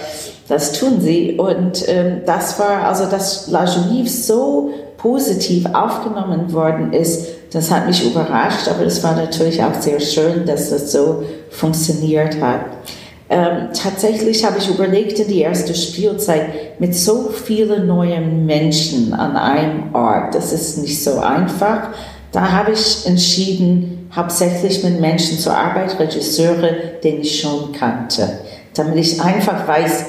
das 0.48 0.74
tun 0.74 1.00
sie. 1.00 1.38
Und 1.38 1.88
ähm, 1.88 2.22
das 2.26 2.60
war, 2.60 2.86
also 2.86 3.06
dass 3.06 3.48
La 3.48 3.66
Juive 3.66 4.10
so 4.10 4.72
positiv 4.98 5.66
aufgenommen 5.74 6.52
worden 6.52 6.92
ist, 6.92 7.28
das 7.54 7.72
hat 7.72 7.88
mich 7.88 8.06
überrascht, 8.06 8.68
aber 8.68 8.86
es 8.86 9.04
war 9.04 9.16
natürlich 9.16 9.64
auch 9.64 9.74
sehr 9.80 10.00
schön, 10.00 10.46
dass 10.46 10.70
das 10.70 10.92
so 10.92 11.24
funktioniert 11.50 12.40
hat. 12.42 12.62
Ähm, 13.32 13.70
tatsächlich 13.74 14.44
habe 14.44 14.58
ich 14.58 14.68
überlegt 14.70 15.20
in 15.20 15.28
die 15.28 15.42
erste 15.42 15.76
Spielzeit 15.76 16.80
mit 16.80 16.96
so 16.96 17.30
vielen 17.30 17.86
neuen 17.86 18.48
Menschen 18.48 19.14
an 19.14 19.38
einem 19.38 19.94
Ort, 19.94 20.34
das 20.34 20.52
ist 20.52 20.80
nicht 20.80 21.04
so 21.04 21.20
einfach. 21.20 21.90
Da 22.32 22.52
habe 22.52 22.72
ich 22.72 23.06
entschieden, 23.06 24.10
hauptsächlich 24.16 24.84
mit 24.84 25.00
Menschen 25.00 25.38
zu 25.38 25.56
arbeiten, 25.56 25.98
Regisseure, 25.98 26.76
den 27.04 27.22
ich 27.22 27.40
schon 27.40 27.72
kannte, 27.72 28.40
damit 28.74 28.98
ich 28.98 29.22
einfach 29.22 29.68
weiß, 29.68 30.06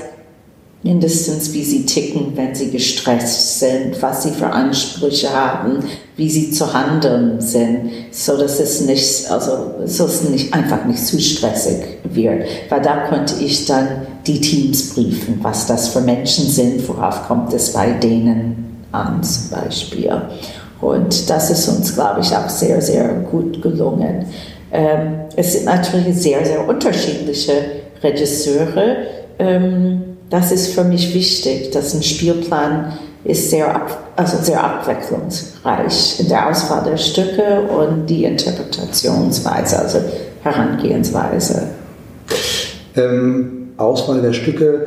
mindestens 0.83 1.53
wie 1.53 1.63
sie 1.63 1.85
ticken, 1.85 2.33
wenn 2.37 2.55
sie 2.55 2.71
gestresst 2.71 3.59
sind, 3.61 4.01
was 4.01 4.23
sie 4.23 4.31
für 4.31 4.47
Ansprüche 4.47 5.31
haben, 5.31 5.85
wie 6.17 6.31
sie 6.31 6.51
zu 6.51 6.73
handeln 6.73 7.41
sind, 7.41 7.91
so 8.11 8.37
dass 8.39 8.61
es 8.61 8.81
nicht, 8.83 9.31
also 9.31 9.75
so 9.85 10.07
es 10.07 10.23
nicht 10.23 10.55
einfach 10.55 10.87
nicht 10.87 11.05
zu 11.05 11.21
stressig 11.21 11.99
wird, 12.05 12.45
weil 12.71 12.81
da 12.81 13.09
könnte 13.09 13.35
ich 13.45 13.67
dann 13.67 14.07
die 14.27 14.41
Teams 14.41 14.95
briefen, 14.95 15.39
was 15.43 15.67
das 15.67 15.89
für 15.89 16.01
Menschen 16.01 16.47
sind, 16.47 16.89
worauf 16.89 17.27
kommt 17.27 17.53
es 17.53 17.73
bei 17.73 17.91
denen 17.93 18.85
an 18.93 19.23
zum 19.23 19.51
Beispiel. 19.51 20.11
Und 20.81 21.29
das 21.29 21.51
ist 21.51 21.69
uns, 21.69 21.95
glaube 21.95 22.21
ich, 22.21 22.35
auch 22.35 22.49
sehr, 22.49 22.81
sehr 22.81 23.09
gut 23.31 23.61
gelungen. 23.61 24.25
Ähm, 24.73 25.21
es 25.37 25.53
sind 25.53 25.67
natürlich 25.67 26.17
sehr, 26.17 26.45
sehr 26.45 26.67
unterschiedliche 26.67 27.53
Regisseure. 28.03 28.97
Ähm, 29.39 30.10
das 30.31 30.53
ist 30.53 30.75
für 30.75 30.85
mich 30.85 31.13
wichtig, 31.15 31.73
dass 31.73 31.93
ein 31.95 32.03
Spielplan 32.03 32.99
ist 33.25 33.51
sehr, 33.51 33.83
also 34.17 34.39
sehr 34.43 34.63
abwechslungsreich 34.63 36.21
in 36.21 36.29
der 36.29 36.49
Auswahl 36.49 36.85
der 36.85 36.97
Stücke 36.97 37.63
und 37.63 38.07
die 38.07 38.25
Interpretationsweise, 38.25 39.79
also 39.79 39.99
Herangehensweise. 40.43 41.69
Ähm, 42.97 43.73
Auswahl 43.77 44.23
der 44.23 44.33
Stücke. 44.33 44.87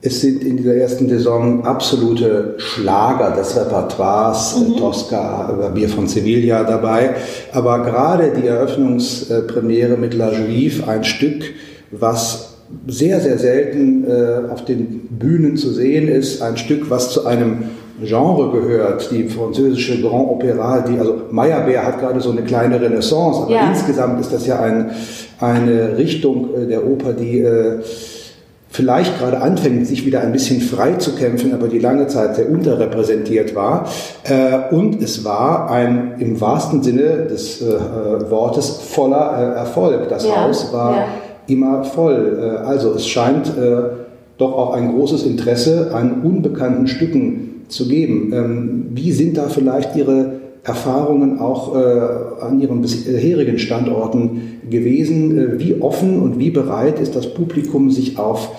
Es 0.00 0.20
sind 0.20 0.42
in 0.44 0.56
dieser 0.56 0.76
ersten 0.76 1.08
Saison 1.08 1.64
absolute 1.64 2.54
Schlager 2.58 3.32
des 3.32 3.56
Repertoires, 3.56 4.56
mhm. 4.56 4.76
Tosca, 4.76 5.70
Bier 5.74 5.88
von 5.88 6.06
Sevilla 6.06 6.62
dabei. 6.64 7.16
Aber 7.52 7.82
gerade 7.82 8.32
die 8.32 8.46
Eröffnungspremiere 8.46 9.96
mit 9.96 10.14
La 10.14 10.32
Juive, 10.32 10.86
ein 10.86 11.02
Stück, 11.02 11.44
was 11.90 12.47
sehr, 12.86 13.20
sehr 13.20 13.38
selten 13.38 14.04
äh, 14.04 14.50
auf 14.50 14.64
den 14.64 15.08
Bühnen 15.10 15.56
zu 15.56 15.70
sehen 15.70 16.08
ist. 16.08 16.42
Ein 16.42 16.56
Stück, 16.56 16.90
was 16.90 17.10
zu 17.10 17.26
einem 17.26 17.64
Genre 18.02 18.52
gehört, 18.52 19.10
die 19.10 19.24
französische 19.28 20.00
Grand 20.00 20.28
Opéra, 20.28 20.84
die, 20.86 20.98
also 20.98 21.22
Meyerbeer 21.30 21.84
hat 21.84 21.98
gerade 21.98 22.20
so 22.20 22.30
eine 22.30 22.42
kleine 22.42 22.80
Renaissance, 22.80 23.42
aber 23.42 23.52
ja. 23.52 23.68
insgesamt 23.68 24.20
ist 24.20 24.32
das 24.32 24.46
ja 24.46 24.60
ein, 24.60 24.92
eine 25.40 25.96
Richtung 25.96 26.54
äh, 26.54 26.66
der 26.66 26.86
Oper, 26.86 27.12
die 27.12 27.40
äh, 27.40 27.80
vielleicht 28.70 29.18
gerade 29.18 29.40
anfängt, 29.40 29.86
sich 29.86 30.06
wieder 30.06 30.20
ein 30.20 30.30
bisschen 30.30 30.60
frei 30.60 30.92
zu 30.92 31.16
kämpfen, 31.16 31.52
aber 31.54 31.66
die 31.66 31.80
lange 31.80 32.06
Zeit 32.06 32.36
sehr 32.36 32.48
unterrepräsentiert 32.48 33.56
war. 33.56 33.88
Äh, 34.22 34.72
und 34.72 35.02
es 35.02 35.24
war 35.24 35.68
ein 35.68 36.14
im 36.20 36.40
wahrsten 36.40 36.84
Sinne 36.84 37.26
des 37.28 37.60
äh, 37.60 37.66
äh, 37.66 38.30
Wortes 38.30 38.68
voller 38.68 39.56
Erfolg. 39.56 40.08
Das 40.08 40.24
ja. 40.24 40.44
Haus 40.44 40.72
war 40.72 40.94
ja 40.94 41.06
immer 41.48 41.84
voll. 41.84 42.38
Äh, 42.40 42.66
also 42.66 42.94
es 42.94 43.08
scheint 43.08 43.48
äh, 43.48 43.82
doch 44.36 44.52
auch 44.52 44.74
ein 44.74 44.92
großes 44.92 45.24
Interesse 45.24 45.90
an 45.92 46.22
unbekannten 46.22 46.86
Stücken 46.86 47.64
zu 47.68 47.88
geben. 47.88 48.32
Ähm, 48.32 48.86
wie 48.90 49.12
sind 49.12 49.36
da 49.36 49.48
vielleicht 49.48 49.96
Ihre 49.96 50.38
Erfahrungen 50.62 51.40
auch 51.40 51.74
äh, 51.74 51.78
an 52.40 52.60
Ihren 52.60 52.82
bisherigen 52.82 53.58
Standorten 53.58 54.60
gewesen? 54.70 55.58
Wie 55.58 55.80
offen 55.80 56.20
und 56.20 56.38
wie 56.38 56.50
bereit 56.50 57.00
ist 57.00 57.16
das 57.16 57.32
Publikum, 57.34 57.90
sich 57.90 58.18
auf 58.18 58.50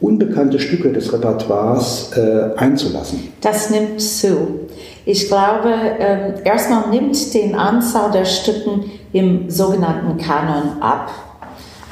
unbekannte 0.00 0.58
Stücke 0.58 0.92
des 0.92 1.12
Repertoires 1.12 2.10
einzulassen? 2.56 3.20
Das 3.40 3.70
nimmt 3.70 4.00
zu. 4.00 4.66
Ich 5.04 5.28
glaube, 5.28 5.72
ähm, 6.00 6.34
erstmal 6.44 6.90
nimmt 6.90 7.34
den 7.34 7.54
Anzahl 7.54 8.10
der 8.10 8.24
Stücken 8.24 8.84
im 9.12 9.48
sogenannten 9.48 10.16
Kanon 10.16 10.80
ab. 10.80 11.10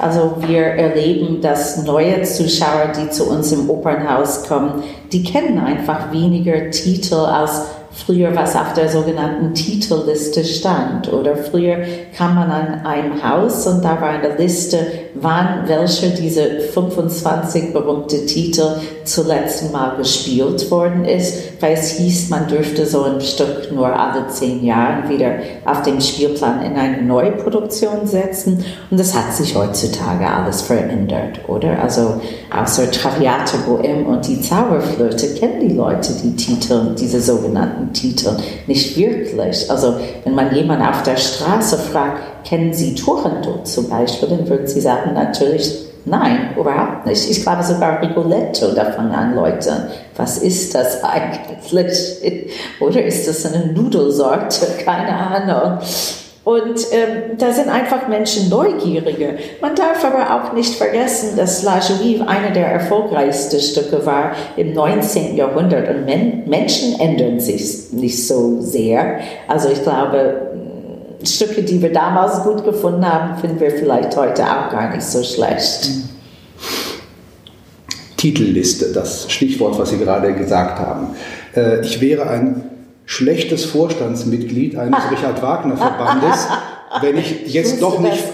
Also 0.00 0.36
wir 0.46 0.62
erleben, 0.62 1.40
dass 1.42 1.84
neue 1.84 2.22
Zuschauer, 2.22 2.92
die 2.98 3.10
zu 3.10 3.28
uns 3.28 3.52
im 3.52 3.68
Opernhaus 3.68 4.44
kommen, 4.44 4.82
die 5.12 5.22
kennen 5.22 5.58
einfach 5.58 6.10
weniger 6.10 6.70
Titel 6.70 7.16
als 7.16 7.62
früher 7.92 8.34
was 8.34 8.56
auf 8.56 8.72
der 8.74 8.88
sogenannten 8.88 9.52
Titelliste 9.52 10.44
stand. 10.44 11.12
Oder 11.12 11.36
früher 11.36 11.78
kam 12.16 12.34
man 12.34 12.50
an 12.50 12.86
ein 12.86 13.22
Haus 13.22 13.66
und 13.66 13.84
da 13.84 14.00
war 14.00 14.10
eine 14.10 14.36
Liste, 14.36 14.78
wann 15.14 15.66
welcher 15.66 16.08
diese 16.08 16.60
25 16.60 17.72
berühmte 17.72 18.26
Titel 18.26 18.76
zuletzt 19.04 19.72
mal 19.72 19.96
gespielt 19.96 20.70
worden 20.70 21.04
ist, 21.04 21.60
weil 21.60 21.74
es 21.74 21.92
hieß, 21.92 22.30
man 22.30 22.46
dürfte 22.46 22.86
so 22.86 23.04
ein 23.04 23.20
Stück 23.20 23.72
nur 23.72 23.86
alle 23.86 24.28
zehn 24.28 24.64
Jahre 24.64 25.08
wieder 25.08 25.32
auf 25.64 25.82
dem 25.82 26.00
Spielplan 26.00 26.62
in 26.62 26.76
eine 26.76 27.02
Neuproduktion 27.02 28.06
setzen. 28.06 28.64
Und 28.90 29.00
das 29.00 29.14
hat 29.14 29.34
sich 29.34 29.54
heutzutage 29.54 30.26
alles 30.26 30.62
verändert, 30.62 31.40
oder? 31.48 31.82
Also 31.82 32.20
außer 32.56 32.90
Traviata 32.90 33.58
Bohème 33.66 34.04
und 34.04 34.26
die 34.26 34.40
Zauberflöte 34.40 35.34
kennen 35.34 35.68
die 35.68 35.74
Leute 35.74 36.12
die 36.22 36.36
Titel, 36.36 36.94
diese 36.98 37.20
sogenannten 37.20 37.92
Titel, 37.92 38.30
nicht 38.66 38.96
wirklich. 38.96 39.70
Also 39.70 39.94
wenn 40.24 40.34
man 40.34 40.54
jemanden 40.54 40.86
auf 40.86 41.02
der 41.02 41.16
Straße 41.16 41.78
fragt, 41.78 42.39
kennen 42.44 42.72
Sie 42.72 42.94
Turandot 42.94 43.66
zum 43.66 43.88
Beispiel, 43.88 44.28
dann 44.28 44.48
würden 44.48 44.66
Sie 44.66 44.80
sagen, 44.80 45.14
natürlich 45.14 45.90
Nein, 46.06 46.54
überhaupt 46.56 47.06
nicht. 47.06 47.30
Ich 47.30 47.42
glaube 47.42 47.62
sogar 47.62 48.00
Rigoletto, 48.00 48.72
da 48.72 48.86
fangen 48.86 49.12
an 49.12 49.34
Leute, 49.34 49.90
was 50.16 50.38
ist 50.38 50.74
das 50.74 51.04
eigentlich? 51.04 52.50
Oder 52.80 53.04
ist 53.04 53.28
das 53.28 53.44
eine 53.46 53.72
Nudelsorte? 53.72 54.66
Keine 54.84 55.14
Ahnung. 55.14 55.78
Und 56.42 56.86
ähm, 56.90 57.36
da 57.36 57.52
sind 57.52 57.68
einfach 57.68 58.08
Menschen 58.08 58.48
neugieriger. 58.48 59.34
Man 59.60 59.74
darf 59.74 60.02
aber 60.02 60.34
auch 60.34 60.54
nicht 60.54 60.74
vergessen, 60.74 61.36
dass 61.36 61.62
La 61.62 61.80
Juive 61.80 62.26
eine 62.26 62.50
der 62.52 62.66
erfolgreichsten 62.66 63.60
Stücke 63.60 64.04
war 64.06 64.32
im 64.56 64.72
19. 64.72 65.36
Jahrhundert. 65.36 65.90
Und 65.90 66.06
Men 66.06 66.48
Menschen 66.48 66.98
ändern 66.98 67.38
sich 67.40 67.92
nicht 67.92 68.26
so 68.26 68.58
sehr. 68.60 69.20
Also 69.48 69.68
ich 69.68 69.82
glaube, 69.82 70.49
Stücke, 71.24 71.62
die 71.62 71.80
wir 71.82 71.92
damals 71.92 72.42
gut 72.42 72.64
gefunden 72.64 73.04
haben, 73.04 73.38
finden 73.38 73.60
wir 73.60 73.70
vielleicht 73.70 74.16
heute 74.16 74.44
auch 74.44 74.70
gar 74.70 74.94
nicht 74.94 75.02
so 75.02 75.22
schlecht. 75.22 75.90
Titelliste, 78.16 78.92
das 78.92 79.30
Stichwort, 79.30 79.78
was 79.78 79.90
Sie 79.90 79.98
gerade 79.98 80.32
gesagt 80.34 80.78
haben. 80.78 81.14
Äh, 81.54 81.80
ich 81.80 82.00
wäre 82.00 82.28
ein 82.28 82.70
schlechtes 83.06 83.64
Vorstandsmitglied 83.64 84.76
eines 84.76 85.00
Richard 85.10 85.42
Wagner 85.42 85.76
Verbandes, 85.76 86.46
wenn 87.00 87.18
ich 87.18 87.46
jetzt 87.46 87.80
doch 87.80 88.00
nicht 88.00 88.24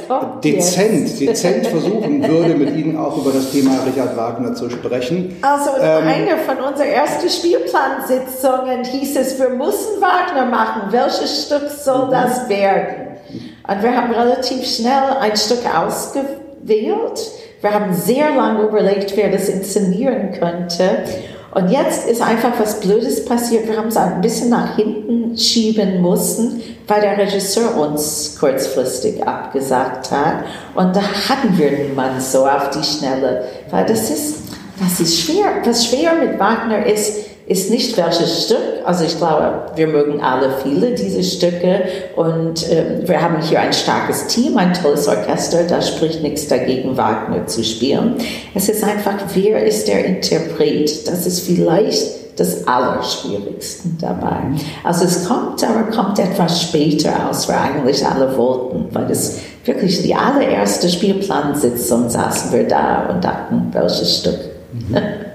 dezent, 0.42 1.20
dezent 1.20 1.66
versuchen 1.66 2.26
würde, 2.26 2.54
mit 2.54 2.75
Ihnen 2.75 2.96
auch 2.96 3.18
über 3.18 3.30
das 3.32 3.50
Thema 3.50 3.82
Richard 3.86 4.16
Wagner 4.16 4.54
zu 4.54 4.70
sprechen. 4.70 5.36
Also 5.42 5.76
in 5.76 5.82
ähm, 5.82 6.08
einer 6.08 6.38
von 6.38 6.56
unseren 6.64 6.88
ersten 6.88 7.28
Spielplansitzungen 7.28 8.84
hieß 8.84 9.16
es, 9.16 9.38
wir 9.38 9.50
müssen 9.50 10.00
Wagner 10.00 10.46
machen. 10.46 10.90
Welches 10.90 11.46
Stück 11.46 11.68
soll 11.68 12.06
mhm. 12.06 12.10
das 12.12 12.48
werden? 12.48 13.18
Und 13.68 13.82
wir 13.82 13.94
haben 13.94 14.12
relativ 14.12 14.66
schnell 14.66 15.16
ein 15.20 15.36
Stück 15.36 15.62
ausgewählt. 15.76 17.30
Wir 17.60 17.75
haben 17.75 17.92
sehr 17.92 18.34
lange 18.34 18.62
überlegt, 18.62 19.14
wer 19.16 19.30
das 19.30 19.48
inszenieren 19.50 20.32
könnte. 20.32 21.04
Und 21.54 21.70
jetzt 21.70 22.08
ist 22.08 22.22
einfach 22.22 22.52
was 22.58 22.80
Blödes 22.80 23.25
passiert. 23.25 23.66
Wir 23.66 23.76
haben 23.76 23.88
es 23.88 23.96
ein 23.96 24.20
bisschen 24.20 24.50
nach 24.50 24.76
hinten 24.76 25.25
schieben 25.37 26.00
mussten, 26.00 26.61
weil 26.87 27.00
der 27.00 27.19
Regisseur 27.19 27.76
uns 27.76 28.37
kurzfristig 28.38 29.26
abgesagt 29.26 30.11
hat. 30.11 30.45
Und 30.75 30.95
da 30.95 31.00
hatten 31.00 31.57
wir 31.57 31.71
niemanden 31.71 32.21
so 32.21 32.47
auf 32.47 32.71
die 32.71 32.85
Schnelle. 32.85 33.45
Weil 33.71 33.87
das 33.87 34.11
ist, 34.11 34.37
das 34.81 35.00
ist 35.00 35.21
schwer. 35.21 35.62
Was 35.64 35.87
schwer 35.87 36.14
mit 36.14 36.38
Wagner 36.38 36.87
ist, 36.87 37.36
ist 37.47 37.71
nicht 37.71 37.97
welches 37.97 38.45
Stück. 38.45 38.59
Also 38.85 39.05
ich 39.05 39.17
glaube, 39.17 39.67
wir 39.76 39.87
mögen 39.87 40.21
alle 40.21 40.50
viele 40.62 40.93
diese 40.93 41.23
Stücke 41.23 41.83
und 42.17 42.69
äh, 42.71 43.07
wir 43.07 43.23
haben 43.23 43.41
hier 43.41 43.61
ein 43.61 43.73
starkes 43.73 44.26
Team, 44.26 44.57
ein 44.57 44.75
tolles 44.75 45.07
Orchester, 45.07 45.62
da 45.65 45.81
spricht 45.81 46.23
nichts 46.23 46.49
dagegen, 46.49 46.97
Wagner 46.97 47.47
zu 47.47 47.62
spielen. 47.62 48.17
Es 48.55 48.69
ist 48.69 48.83
einfach, 48.83 49.15
wer 49.35 49.65
ist 49.65 49.87
der 49.87 50.05
Interpret? 50.05 51.07
Das 51.07 51.25
ist 51.25 51.41
vielleicht 51.41 52.17
das 52.37 52.67
Allerschwierigste 52.67 53.88
dabei. 54.00 54.41
Also 54.83 55.05
es 55.05 55.26
kommt, 55.26 55.62
aber 55.65 55.85
kommt 55.85 56.19
etwas 56.19 56.62
später, 56.62 57.29
als 57.29 57.49
wir 57.49 57.59
eigentlich 57.59 58.05
alle 58.05 58.37
wollten, 58.37 58.88
weil 58.93 59.11
es 59.11 59.38
wirklich 59.65 60.03
die 60.03 60.15
allererste 60.15 60.88
Spielplansitzung 60.88 62.11
saßen 62.11 62.53
wir 62.53 62.67
da 62.67 63.09
und 63.09 63.25
dachten, 63.25 63.69
welches 63.73 64.19
Stück. 64.19 64.38
Mhm. 64.73 64.97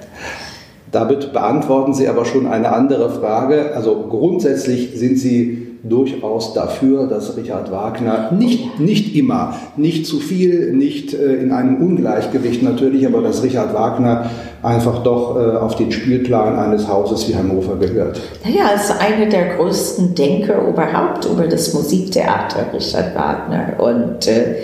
Damit 0.92 1.32
beantworten 1.32 1.94
Sie 1.94 2.08
aber 2.08 2.26
schon 2.26 2.48
eine 2.48 2.74
andere 2.74 3.10
Frage. 3.10 3.74
Also 3.76 4.08
grundsätzlich 4.10 4.92
sind 4.96 5.18
Sie 5.18 5.68
durchaus 5.84 6.54
dafür, 6.54 7.08
dass 7.08 7.36
Richard 7.38 7.72
Wagner 7.72 8.32
nicht, 8.32 8.80
nicht 8.80 9.16
immer, 9.16 9.56
nicht 9.78 10.06
zu 10.06 10.20
viel, 10.20 10.74
nicht 10.74 11.14
äh, 11.14 11.36
in 11.36 11.52
einem 11.52 11.78
Ungleichgewicht 11.78 12.62
natürlich, 12.62 13.08
aber 13.08 13.22
dass 13.22 13.42
Richard 13.42 13.74
Wagner 13.74 14.30
einfach 14.62 15.02
doch 15.02 15.36
äh, 15.38 15.58
auf 15.58 15.76
den 15.76 15.92
Spielplan 15.92 16.56
eines 16.56 16.88
Hauses 16.88 17.28
wie 17.28 17.36
Hannover 17.36 17.78
gehört. 17.78 18.22
Naja, 18.44 18.70
er 18.70 18.76
ist 18.76 18.92
einer 18.92 19.26
der 19.26 19.56
größten 19.56 20.14
Denker 20.14 20.68
überhaupt 20.68 21.26
über 21.26 21.48
das 21.48 21.74
Musiktheater, 21.74 22.68
Richard 22.74 23.16
Wagner. 23.16 23.74
Und 23.80 24.28
äh, 24.28 24.56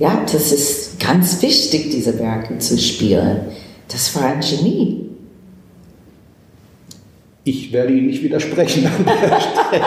ja, 0.00 0.18
das 0.24 0.50
ist 0.50 0.98
ganz 0.98 1.40
wichtig, 1.40 1.90
diese 1.90 2.18
Werke 2.18 2.58
zu 2.58 2.76
spielen. 2.78 3.42
Das 3.88 4.16
war 4.16 4.24
ein 4.24 4.40
Genie. 4.40 5.03
Ich 7.44 7.72
werde 7.72 7.92
Ihnen 7.92 8.06
nicht 8.06 8.22
widersprechen 8.22 8.86
an 8.86 9.04
der 9.04 9.40
Stelle. 9.40 9.84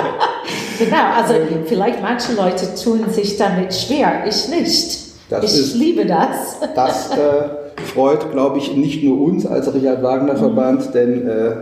genau, 0.77 1.11
also 1.15 1.33
vielleicht 1.65 2.01
manche 2.01 2.33
Leute 2.33 2.67
tun 2.75 3.09
sich 3.09 3.35
damit 3.35 3.73
schwer, 3.73 4.25
ich 4.27 4.47
nicht. 4.47 4.99
Das 5.29 5.43
ich 5.43 5.59
ist, 5.59 5.75
liebe 5.75 6.05
das. 6.05 6.59
Das 6.75 7.11
äh, 7.11 7.83
freut, 7.93 8.31
glaube 8.31 8.59
ich, 8.59 8.75
nicht 8.75 9.03
nur 9.03 9.19
uns 9.19 9.45
als 9.45 9.73
Richard 9.73 10.03
Wagner 10.03 10.35
Verband, 10.37 10.87
mhm. 10.87 10.91
denn 10.93 11.27
äh, 11.27 11.55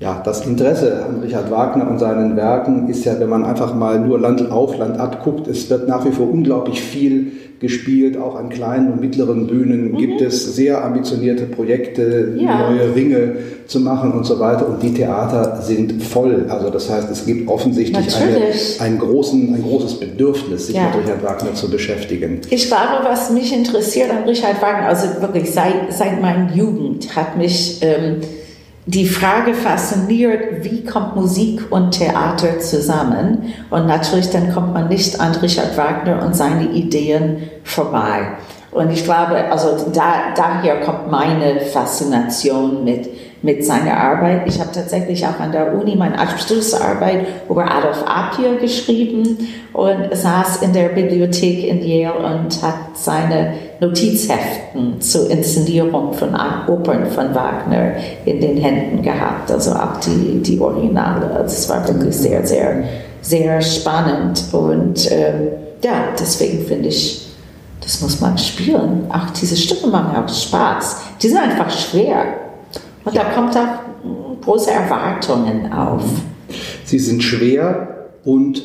ja, 0.00 0.22
das 0.24 0.46
Interesse 0.46 1.04
an 1.04 1.20
Richard 1.20 1.50
Wagner 1.50 1.90
und 1.90 1.98
seinen 1.98 2.36
Werken 2.36 2.88
ist 2.88 3.04
ja, 3.04 3.18
wenn 3.18 3.28
man 3.28 3.44
einfach 3.44 3.74
mal 3.74 3.98
nur 3.98 4.20
Land 4.20 4.50
auf, 4.50 4.78
Land 4.78 5.00
ab 5.00 5.24
guckt, 5.24 5.48
es 5.48 5.68
wird 5.70 5.88
nach 5.88 6.04
wie 6.04 6.12
vor 6.12 6.30
unglaublich 6.30 6.80
viel 6.80 7.32
gespielt, 7.58 8.16
auch 8.16 8.36
an 8.36 8.50
kleinen 8.50 8.92
und 8.92 9.00
mittleren 9.00 9.48
Bühnen 9.48 9.90
mhm. 9.90 9.96
gibt 9.96 10.20
es 10.20 10.54
sehr 10.54 10.84
ambitionierte 10.84 11.46
Projekte, 11.46 12.34
ja. 12.38 12.70
neue 12.70 12.94
Ringe 12.94 13.32
zu 13.66 13.80
machen 13.80 14.12
und 14.12 14.24
so 14.24 14.38
weiter 14.38 14.68
und 14.68 14.80
die 14.80 14.94
Theater 14.94 15.60
sind 15.60 16.00
voll. 16.00 16.46
Also 16.48 16.70
das 16.70 16.88
heißt, 16.88 17.10
es 17.10 17.26
gibt 17.26 17.48
offensichtlich 17.48 18.14
eine, 18.14 18.52
ein, 18.78 18.98
großen, 19.00 19.52
ein 19.52 19.62
großes 19.64 19.98
Bedürfnis, 19.98 20.68
sich 20.68 20.76
ja. 20.76 20.84
mit 20.84 21.02
Richard 21.02 21.24
Wagner 21.24 21.54
zu 21.54 21.68
beschäftigen. 21.68 22.40
Ich 22.50 22.68
glaube, 22.68 23.02
was 23.02 23.30
mich 23.30 23.52
interessiert 23.52 24.10
an 24.10 24.22
Richard 24.22 24.62
Wagner, 24.62 24.86
also 24.86 25.20
wirklich 25.20 25.50
seit, 25.50 25.92
seit 25.92 26.22
meiner 26.22 26.54
Jugend 26.54 27.16
hat 27.16 27.36
mich... 27.36 27.80
Ähm, 27.82 28.18
die 28.88 29.06
Frage 29.06 29.52
fasziniert, 29.52 30.64
wie 30.64 30.82
kommt 30.82 31.14
Musik 31.14 31.70
und 31.70 31.90
Theater 31.90 32.58
zusammen? 32.58 33.52
Und 33.68 33.86
natürlich 33.86 34.30
dann 34.30 34.50
kommt 34.50 34.72
man 34.72 34.88
nicht 34.88 35.20
an 35.20 35.34
Richard 35.34 35.76
Wagner 35.76 36.24
und 36.24 36.34
seine 36.34 36.70
Ideen 36.70 37.50
vorbei. 37.64 38.28
Und 38.72 38.90
ich 38.90 39.04
glaube, 39.04 39.50
also 39.50 39.90
da, 39.92 40.32
daher 40.34 40.80
kommt 40.80 41.10
meine 41.10 41.60
Faszination 41.60 42.82
mit 42.82 43.10
mit 43.40 43.64
seiner 43.64 43.96
Arbeit. 43.96 44.48
Ich 44.48 44.58
habe 44.58 44.72
tatsächlich 44.72 45.24
auch 45.24 45.38
an 45.38 45.52
der 45.52 45.72
Uni 45.74 45.94
meine 45.94 46.18
Abschlussarbeit 46.18 47.26
über 47.48 47.70
Adolf 47.70 48.02
Appier 48.04 48.56
geschrieben 48.56 49.48
und 49.72 50.08
saß 50.12 50.62
in 50.62 50.72
der 50.72 50.88
Bibliothek 50.88 51.68
in 51.68 51.80
Yale 51.80 52.14
und 52.14 52.60
hat 52.62 52.96
seine 52.96 53.54
Notizheften 53.80 55.00
zur 55.00 55.30
Inszenierung 55.30 56.12
von 56.12 56.34
Opern 56.66 57.06
von 57.06 57.34
Wagner 57.34 57.92
in 58.24 58.40
den 58.40 58.56
Händen 58.56 59.02
gehabt, 59.02 59.50
also 59.50 59.72
auch 59.72 59.98
die, 59.98 60.42
die 60.42 60.60
Originale. 60.60 61.30
Also 61.30 61.54
es 61.54 61.68
war 61.68 61.86
wirklich 61.86 62.16
sehr, 62.16 62.46
sehr, 62.46 62.84
sehr 63.20 63.60
spannend 63.60 64.44
und 64.52 65.10
ähm, 65.12 65.48
ja, 65.82 66.08
deswegen 66.18 66.66
finde 66.66 66.88
ich, 66.88 67.28
das 67.80 68.00
muss 68.00 68.20
man 68.20 68.36
spielen. 68.36 69.06
Auch 69.10 69.30
diese 69.30 69.56
Stücke 69.56 69.86
machen 69.86 70.16
auch 70.16 70.28
Spaß. 70.28 71.02
Die 71.22 71.28
sind 71.28 71.38
einfach 71.38 71.70
schwer. 71.70 72.24
Und 73.04 73.14
ja. 73.14 73.22
da 73.22 73.30
kommt 73.30 73.56
auch 73.56 74.42
große 74.42 74.70
Erwartungen 74.70 75.72
auf. 75.72 76.02
Sie 76.84 76.98
sind 76.98 77.22
schwer 77.22 78.08
und 78.24 78.62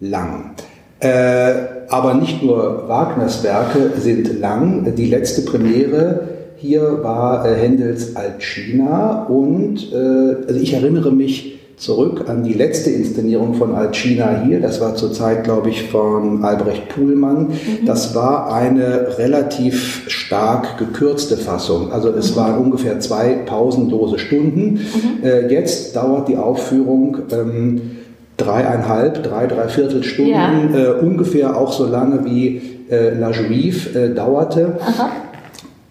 lang. 0.00 0.54
Äh, 1.00 1.52
aber 1.88 2.14
nicht 2.14 2.42
nur 2.42 2.88
Wagners 2.88 3.44
Werke 3.44 3.92
sind 3.98 4.40
lang. 4.40 4.94
Die 4.96 5.06
letzte 5.06 5.42
Premiere 5.42 6.28
hier 6.56 7.02
war 7.02 7.46
äh, 7.46 7.54
Händels 7.54 8.16
Alcina 8.16 9.24
und 9.24 9.92
äh, 9.92 10.46
also 10.48 10.60
ich 10.60 10.72
erinnere 10.72 11.12
mich 11.12 11.56
zurück 11.76 12.24
an 12.26 12.42
die 12.42 12.54
letzte 12.54 12.90
Inszenierung 12.90 13.54
von 13.54 13.74
Alcina 13.74 14.42
hier. 14.46 14.60
Das 14.60 14.80
war 14.80 14.94
zur 14.94 15.12
Zeit, 15.12 15.44
glaube 15.44 15.68
ich, 15.68 15.90
von 15.90 16.42
Albrecht 16.42 16.88
Puhlmann. 16.88 17.48
Mhm. 17.48 17.84
Das 17.84 18.14
war 18.14 18.52
eine 18.52 19.18
relativ 19.18 20.04
stark 20.08 20.78
gekürzte 20.78 21.36
Fassung. 21.36 21.92
Also 21.92 22.08
es 22.10 22.32
mhm. 22.32 22.36
waren 22.36 22.58
ungefähr 22.58 22.98
zwei 23.00 23.34
pausenlose 23.44 24.18
Stunden. 24.18 24.72
Mhm. 24.72 25.22
Äh, 25.22 25.52
jetzt 25.52 25.94
dauert 25.94 26.28
die 26.28 26.38
Aufführung 26.38 27.18
ähm, 27.30 27.95
dreieinhalb, 28.36 29.22
drei, 29.22 29.46
dreiviertel 29.46 30.02
Stunden, 30.04 30.30
ja. 30.30 30.62
äh, 30.74 31.00
ungefähr 31.00 31.56
auch 31.56 31.72
so 31.72 31.86
lange 31.86 32.24
wie 32.24 32.60
äh, 32.90 33.10
La 33.18 33.30
Juive 33.30 33.98
äh, 33.98 34.14
dauerte. 34.14 34.78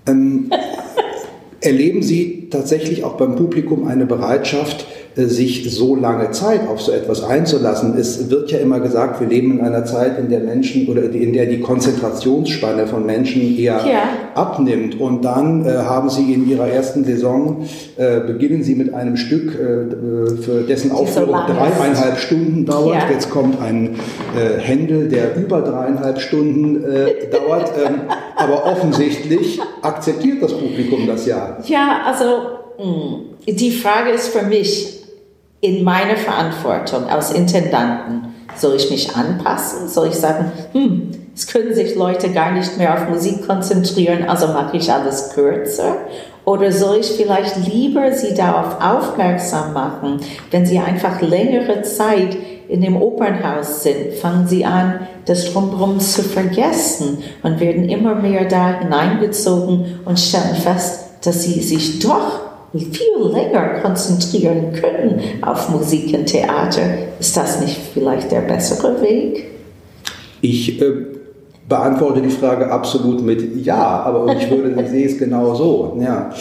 Ähm, 0.07 0.51
erleben 1.61 2.03
Sie 2.03 2.49
tatsächlich 2.51 3.03
auch 3.03 3.13
beim 3.13 3.35
Publikum 3.35 3.87
eine 3.87 4.05
Bereitschaft, 4.05 4.85
sich 5.15 5.73
so 5.73 5.95
lange 5.95 6.31
Zeit 6.31 6.67
auf 6.67 6.81
so 6.81 6.91
etwas 6.91 7.23
einzulassen. 7.23 7.97
Es 7.97 8.29
wird 8.29 8.51
ja 8.51 8.59
immer 8.59 8.81
gesagt, 8.81 9.21
wir 9.21 9.27
leben 9.27 9.59
in 9.59 9.65
einer 9.65 9.85
Zeit, 9.85 10.19
in 10.19 10.29
der 10.29 10.41
Menschen 10.41 10.87
oder 10.87 11.03
in 11.03 11.31
der 11.31 11.45
die 11.45 11.61
Konzentrationsspanne 11.61 12.85
von 12.87 13.05
Menschen 13.05 13.57
eher 13.57 13.79
ja. 13.85 14.03
abnimmt. 14.33 14.99
Und 14.99 15.23
dann 15.23 15.65
äh, 15.65 15.69
haben 15.69 16.09
Sie 16.09 16.33
in 16.33 16.49
Ihrer 16.49 16.67
ersten 16.67 17.05
Saison, 17.05 17.65
äh, 17.95 18.19
beginnen 18.21 18.63
Sie 18.63 18.75
mit 18.75 18.93
einem 18.93 19.15
Stück, 19.15 19.55
äh, 19.55 20.41
für 20.41 20.63
dessen 20.67 20.91
Aufführung 20.91 21.35
so 21.47 21.53
dreieinhalb 21.53 22.17
Stunden 22.17 22.65
dauert. 22.65 22.95
Ja. 22.95 23.09
Jetzt 23.09 23.29
kommt 23.29 23.61
ein 23.61 23.95
äh, 24.35 24.59
Händel, 24.59 25.07
der 25.07 25.37
über 25.37 25.61
dreieinhalb 25.61 26.19
Stunden 26.19 26.83
äh, 26.83 27.29
dauert. 27.31 27.71
Ähm, 27.77 28.01
Aber 28.35 28.65
offensichtlich 28.65 29.61
akzeptiert 29.81 30.43
das 30.43 30.53
Publikum 30.53 31.07
das 31.07 31.25
ja. 31.25 31.57
Ja, 31.65 32.01
also 32.05 32.25
hm, 32.77 33.55
die 33.55 33.71
Frage 33.71 34.11
ist 34.11 34.27
für 34.27 34.45
mich 34.45 35.04
in 35.61 35.83
meiner 35.83 36.17
Verantwortung 36.17 37.07
als 37.07 37.31
Intendanten, 37.31 38.33
soll 38.55 38.75
ich 38.75 38.89
mich 38.89 39.15
anpassen? 39.15 39.87
Soll 39.87 40.09
ich 40.09 40.15
sagen, 40.15 40.51
hm, 40.71 41.11
es 41.35 41.47
können 41.47 41.73
sich 41.73 41.95
Leute 41.95 42.29
gar 42.29 42.51
nicht 42.51 42.77
mehr 42.77 42.93
auf 42.93 43.09
Musik 43.09 43.45
konzentrieren, 43.45 44.29
also 44.29 44.47
mache 44.47 44.77
ich 44.77 44.91
alles 44.91 45.31
kürzer? 45.33 45.97
Oder 46.45 46.71
soll 46.71 46.97
ich 46.99 47.07
vielleicht 47.07 47.67
lieber 47.67 48.11
sie 48.13 48.35
darauf 48.35 48.79
aufmerksam 48.79 49.73
machen, 49.73 50.21
wenn 50.51 50.65
sie 50.65 50.77
einfach 50.77 51.21
längere 51.21 51.81
Zeit 51.81 52.37
in 52.67 52.81
dem 52.81 52.95
Opernhaus 52.95 53.83
sind, 53.83 54.13
fangen 54.13 54.47
sie 54.47 54.63
an, 54.63 55.07
das 55.25 55.51
Drumherum 55.51 55.99
zu 55.99 56.21
vergessen 56.21 57.19
und 57.43 57.59
werden 57.59 57.89
immer 57.89 58.15
mehr 58.15 58.45
da 58.45 58.79
hineingezogen 58.79 59.99
und 60.05 60.19
stellen 60.19 60.55
fest, 60.55 61.05
dass 61.23 61.43
sie 61.43 61.61
sich 61.61 61.99
doch 61.99 62.39
viel 62.79 63.31
länger 63.31 63.81
konzentrieren 63.81 64.73
können 64.73 65.19
auf 65.41 65.69
Musik 65.69 66.13
und 66.17 66.25
Theater. 66.25 66.81
Ist 67.19 67.35
das 67.35 67.61
nicht 67.61 67.77
vielleicht 67.93 68.31
der 68.31 68.41
bessere 68.41 69.01
Weg? 69.01 69.45
Ich 70.41 70.81
äh, 70.81 70.93
beantworte 71.67 72.21
die 72.21 72.29
Frage 72.29 72.69
absolut 72.69 73.23
mit 73.23 73.65
Ja, 73.65 74.03
aber 74.03 74.35
ich 74.35 74.49
würde, 74.49 74.79
ich 74.81 74.89
sehe 74.89 75.05
es 75.07 75.17
genau 75.17 75.55
so. 75.55 75.97
Ja. 75.99 76.31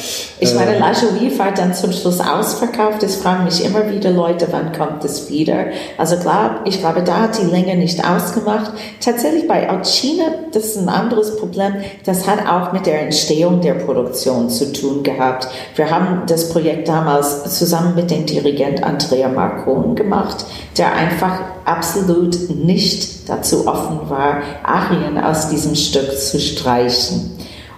Ich 0.44 0.54
meine, 0.54 0.78
La 0.78 0.92
Jolie 0.92 1.38
war 1.38 1.52
dann 1.52 1.72
zum 1.72 1.90
Schluss 1.90 2.20
ausverkauft. 2.20 3.02
Es 3.02 3.16
fragen 3.16 3.44
mich 3.44 3.64
immer 3.64 3.90
wieder 3.90 4.10
Leute, 4.10 4.46
wann 4.50 4.72
kommt 4.72 5.02
es 5.02 5.30
wieder? 5.30 5.68
Also 5.96 6.18
klar, 6.18 6.60
ich 6.66 6.80
glaube, 6.80 7.02
da 7.02 7.20
hat 7.20 7.38
die 7.40 7.46
Länge 7.46 7.74
nicht 7.76 8.06
ausgemacht. 8.06 8.72
Tatsächlich 9.00 9.48
bei 9.48 9.70
Alcina, 9.70 10.24
das 10.52 10.64
ist 10.66 10.76
ein 10.76 10.90
anderes 10.90 11.38
Problem. 11.38 11.76
Das 12.04 12.28
hat 12.28 12.46
auch 12.46 12.72
mit 12.72 12.84
der 12.84 13.00
Entstehung 13.00 13.62
der 13.62 13.72
Produktion 13.72 14.50
zu 14.50 14.70
tun 14.70 15.02
gehabt. 15.02 15.48
Wir 15.76 15.90
haben 15.90 16.24
das 16.26 16.50
Projekt 16.50 16.88
damals 16.88 17.58
zusammen 17.58 17.94
mit 17.94 18.10
dem 18.10 18.26
Dirigent 18.26 18.82
Andrea 18.82 19.28
Marcon 19.28 19.94
gemacht, 19.94 20.44
der 20.76 20.92
einfach 20.92 21.40
absolut 21.64 22.50
nicht 22.50 23.30
dazu 23.30 23.66
offen 23.66 24.10
war, 24.10 24.42
Arien 24.62 25.16
aus 25.16 25.48
diesem 25.48 25.74
Stück 25.74 26.18
zu 26.18 26.38
streichen. 26.38 27.30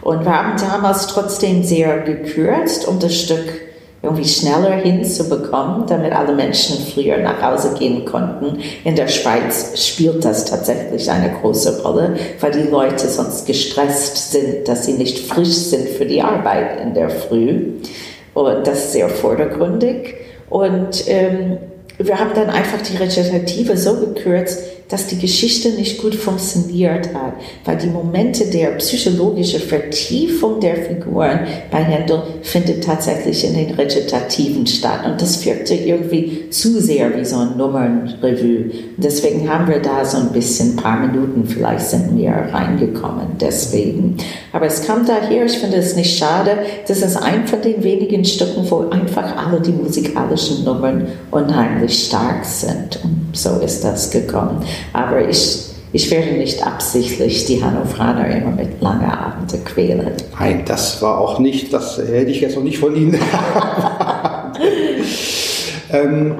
Und 0.06 0.24
wir 0.24 0.40
haben 0.40 0.56
damals 0.56 1.08
trotzdem 1.08 1.64
sehr 1.64 1.98
gekürzt, 1.98 2.86
um 2.86 3.00
das 3.00 3.12
Stück 3.12 3.60
irgendwie 4.02 4.24
schneller 4.24 4.76
hinzubekommen, 4.76 5.84
damit 5.88 6.12
alle 6.12 6.32
Menschen 6.32 6.76
früher 6.78 7.18
nach 7.18 7.42
Hause 7.42 7.74
gehen 7.76 8.04
konnten. 8.04 8.60
In 8.84 8.94
der 8.94 9.08
Schweiz 9.08 9.84
spielt 9.84 10.24
das 10.24 10.44
tatsächlich 10.44 11.10
eine 11.10 11.32
große 11.32 11.82
Rolle, 11.82 12.14
weil 12.38 12.52
die 12.52 12.70
Leute 12.70 13.08
sonst 13.08 13.46
gestresst 13.46 14.30
sind, 14.30 14.68
dass 14.68 14.86
sie 14.86 14.92
nicht 14.92 15.26
frisch 15.26 15.48
sind 15.48 15.88
für 15.88 16.06
die 16.06 16.22
Arbeit 16.22 16.80
in 16.80 16.94
der 16.94 17.10
Früh. 17.10 17.72
Und 18.32 18.64
das 18.64 18.84
ist 18.84 18.92
sehr 18.92 19.08
vordergründig. 19.08 20.14
Und 20.48 21.02
ähm, 21.08 21.58
wir 21.98 22.20
haben 22.20 22.30
dann 22.32 22.50
einfach 22.50 22.80
die 22.80 22.96
Rezitative 22.96 23.76
so 23.76 23.96
gekürzt, 23.96 24.75
dass 24.88 25.08
die 25.08 25.18
Geschichte 25.18 25.70
nicht 25.70 26.00
gut 26.00 26.14
funktioniert 26.14 27.12
hat, 27.12 27.34
weil 27.64 27.76
die 27.76 27.88
Momente 27.88 28.46
der 28.46 28.68
psychologischen 28.76 29.60
Vertiefung 29.60 30.60
der 30.60 30.76
Figuren 30.76 31.40
bei 31.70 31.78
Händel 31.78 32.22
findet 32.42 32.84
tatsächlich 32.84 33.44
in 33.44 33.54
den 33.54 33.74
Rezitativen 33.74 34.66
statt 34.66 35.00
und 35.04 35.20
das 35.20 35.44
wirkte 35.44 35.74
irgendwie 35.74 36.50
zu 36.50 36.80
sehr 36.80 37.16
wie 37.16 37.24
so 37.24 37.36
ein 37.36 37.56
Nummernrevue. 37.56 38.70
Deswegen 38.96 39.48
haben 39.48 39.68
wir 39.68 39.80
da 39.80 40.04
so 40.04 40.18
ein 40.18 40.30
bisschen, 40.30 40.72
ein 40.72 40.76
paar 40.76 41.00
Minuten 41.00 41.46
vielleicht 41.46 41.86
sind 41.86 42.16
wir 42.16 42.30
reingekommen, 42.30 43.26
deswegen. 43.40 44.16
Aber 44.52 44.66
es 44.66 44.86
kam 44.86 45.04
daher, 45.04 45.46
ich 45.46 45.58
finde 45.58 45.78
es 45.78 45.96
nicht 45.96 46.16
schade, 46.16 46.58
das 46.86 47.02
ist 47.02 47.16
ein 47.16 47.46
von 47.46 47.60
den 47.60 47.82
wenigen 47.82 48.24
Stücken, 48.24 48.70
wo 48.70 48.88
einfach 48.90 49.36
alle 49.36 49.60
die 49.60 49.72
musikalischen 49.72 50.64
Nummern 50.64 51.08
unheimlich 51.30 52.06
stark 52.06 52.44
sind 52.44 53.00
und 53.02 53.36
so 53.36 53.58
ist 53.58 53.84
das 53.84 54.10
gekommen. 54.10 54.62
Aber 54.92 55.28
ich, 55.28 55.58
ich 55.92 56.10
werde 56.10 56.32
nicht 56.32 56.66
absichtlich 56.66 57.44
die 57.46 57.62
Hannoveraner 57.62 58.28
immer 58.28 58.50
mit 58.50 58.80
langen 58.80 59.10
Abenden 59.10 59.64
quälen. 59.64 60.10
Nein, 60.38 60.62
das 60.66 61.00
war 61.02 61.18
auch 61.18 61.38
nicht, 61.38 61.72
das 61.72 61.98
hätte 61.98 62.30
ich 62.30 62.40
jetzt 62.40 62.56
noch 62.56 62.64
nicht 62.64 62.78
von 62.78 62.94
Ihnen 62.96 63.18
ähm, 65.92 66.34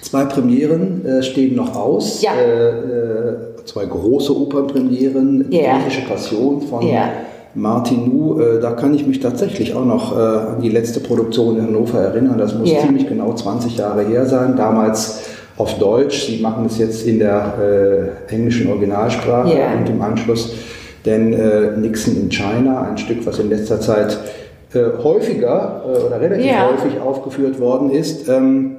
Zwei 0.00 0.26
Premieren 0.26 1.04
äh, 1.04 1.22
stehen 1.22 1.56
noch 1.56 1.74
aus. 1.74 2.22
Ja. 2.22 2.32
Äh, 2.34 2.68
äh, 2.68 3.36
zwei 3.64 3.84
große 3.86 4.36
Opernpremieren. 4.36 5.46
Ja. 5.50 5.78
Griechische 5.78 6.02
Passion 6.06 6.60
von 6.60 6.86
Ja. 6.86 7.08
Martin 7.54 8.08
Nu. 8.10 8.38
Äh, 8.38 8.60
da 8.60 8.72
kann 8.72 8.94
ich 8.94 9.06
mich 9.06 9.18
tatsächlich 9.20 9.74
auch 9.74 9.84
noch 9.84 10.16
äh, 10.16 10.20
an 10.20 10.60
die 10.62 10.68
letzte 10.68 11.00
Produktion 11.00 11.56
in 11.58 11.66
Hannover 11.66 11.98
erinnern. 12.00 12.38
Das 12.38 12.54
muss 12.54 12.70
Ja. 12.70 12.80
ziemlich 12.80 13.08
genau 13.08 13.32
20 13.32 13.76
Jahre 13.76 14.02
her 14.02 14.26
sein. 14.26 14.54
Damals 14.56 15.20
auf 15.56 15.78
Deutsch. 15.78 16.26
Sie 16.26 16.40
machen 16.42 16.66
es 16.66 16.78
jetzt 16.78 17.06
in 17.06 17.18
der 17.18 17.54
äh, 18.28 18.32
englischen 18.34 18.68
Originalsprache 18.70 19.56
Ja. 19.56 19.74
und 19.78 19.88
im 19.88 20.00
Anschluss 20.02 20.54
denn 21.04 21.32
äh, 21.34 21.76
Nixon 21.76 22.16
in 22.16 22.28
China, 22.30 22.88
ein 22.90 22.96
Stück, 22.98 23.26
was 23.26 23.38
in 23.38 23.50
letzter 23.50 23.78
Zeit 23.80 24.18
äh, 24.72 24.80
häufiger 25.02 25.82
äh, 25.86 25.98
oder 26.06 26.20
relativ 26.20 26.46
Ja. 26.46 26.70
häufig 26.70 26.98
aufgeführt 27.00 27.60
worden 27.60 27.90
ist. 27.90 28.28
Ähm, 28.28 28.76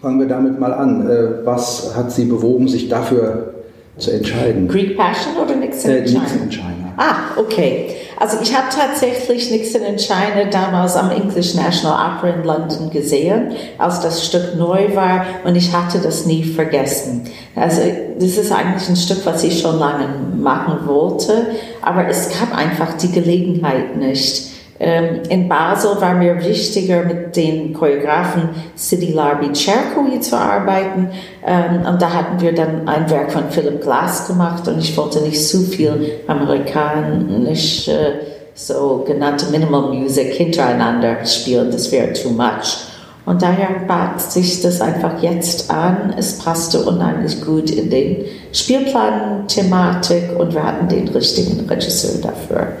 fangen 0.00 0.18
wir 0.20 0.26
damit 0.26 0.58
mal 0.58 0.72
an. 0.74 1.08
Äh, 1.08 1.46
was 1.46 1.94
hat 1.96 2.10
Sie 2.10 2.24
bewogen, 2.24 2.66
sich 2.68 2.88
dafür 2.88 3.54
zu 3.96 4.10
entscheiden? 4.10 4.66
Greek 4.68 4.96
Passion 4.96 5.34
oder 5.42 5.54
Nixon 5.54 5.92
in 5.92 6.04
China? 6.04 6.20
Nixon 6.20 6.42
in 6.42 6.50
China. 6.50 6.81
Ah, 6.96 7.36
okay. 7.36 7.96
Also 8.18 8.38
ich 8.40 8.54
habe 8.56 8.66
tatsächlich 8.74 9.50
Nixon 9.50 9.82
in 9.82 9.98
China 9.98 10.44
damals 10.50 10.94
am 10.94 11.10
English 11.10 11.54
National 11.54 11.94
Opera 11.94 12.28
in 12.28 12.44
London 12.44 12.90
gesehen, 12.90 13.52
als 13.78 14.00
das 14.00 14.24
Stück 14.24 14.54
neu 14.56 14.94
war 14.94 15.24
und 15.44 15.56
ich 15.56 15.72
hatte 15.72 15.98
das 15.98 16.26
nie 16.26 16.44
vergessen. 16.44 17.24
Also 17.56 17.80
das 18.18 18.36
ist 18.36 18.52
eigentlich 18.52 18.88
ein 18.88 18.96
Stück, 18.96 19.24
was 19.24 19.42
ich 19.42 19.60
schon 19.60 19.78
lange 19.78 20.06
machen 20.36 20.86
wollte, 20.86 21.48
aber 21.80 22.06
es 22.06 22.28
gab 22.28 22.56
einfach 22.56 22.96
die 22.96 23.10
Gelegenheit 23.10 23.96
nicht. 23.96 24.51
Ähm, 24.84 25.20
in 25.28 25.48
Basel 25.48 25.92
war 26.00 26.12
mir 26.14 26.44
wichtiger, 26.44 27.04
mit 27.04 27.36
den 27.36 27.72
Choreografen 27.72 28.48
Sidi 28.74 29.12
Larbi 29.12 29.52
Cherkoui 29.52 30.18
zu 30.18 30.36
arbeiten. 30.36 31.08
Ähm, 31.46 31.86
und 31.88 32.02
da 32.02 32.12
hatten 32.12 32.40
wir 32.40 32.52
dann 32.52 32.88
ein 32.88 33.08
Werk 33.08 33.30
von 33.30 33.48
Philip 33.48 33.80
Glass 33.80 34.26
gemacht 34.26 34.66
und 34.66 34.80
ich 34.80 34.96
wollte 34.96 35.20
nicht 35.20 35.40
zu 35.46 35.60
viel 35.60 36.18
amerikanisch 36.26 37.86
äh, 37.86 38.14
so 38.54 39.04
genannte 39.06 39.46
Minimal 39.52 39.94
Music 39.94 40.34
hintereinander 40.34 41.24
spielen. 41.24 41.70
Das 41.70 41.92
wäre 41.92 42.12
too 42.12 42.30
much. 42.30 42.88
Und 43.24 43.40
daher 43.40 43.86
bat 43.86 44.20
sich 44.20 44.62
das 44.62 44.80
einfach 44.80 45.22
jetzt 45.22 45.70
an. 45.70 46.12
Es 46.18 46.38
passte 46.38 46.80
unheimlich 46.80 47.40
gut 47.40 47.70
in 47.70 47.88
den 47.88 48.24
Spielplan, 48.52 49.46
Thematik 49.46 50.36
und 50.36 50.52
wir 50.52 50.64
hatten 50.64 50.88
den 50.88 51.06
richtigen 51.06 51.68
Regisseur 51.68 52.20
dafür. 52.20 52.72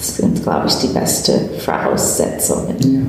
Das 0.00 0.16
sind, 0.16 0.42
glaube 0.42 0.66
ich, 0.66 0.74
die 0.76 0.86
beste 0.86 1.32
Voraussetzungen. 1.58 2.76
Ja. 2.80 3.00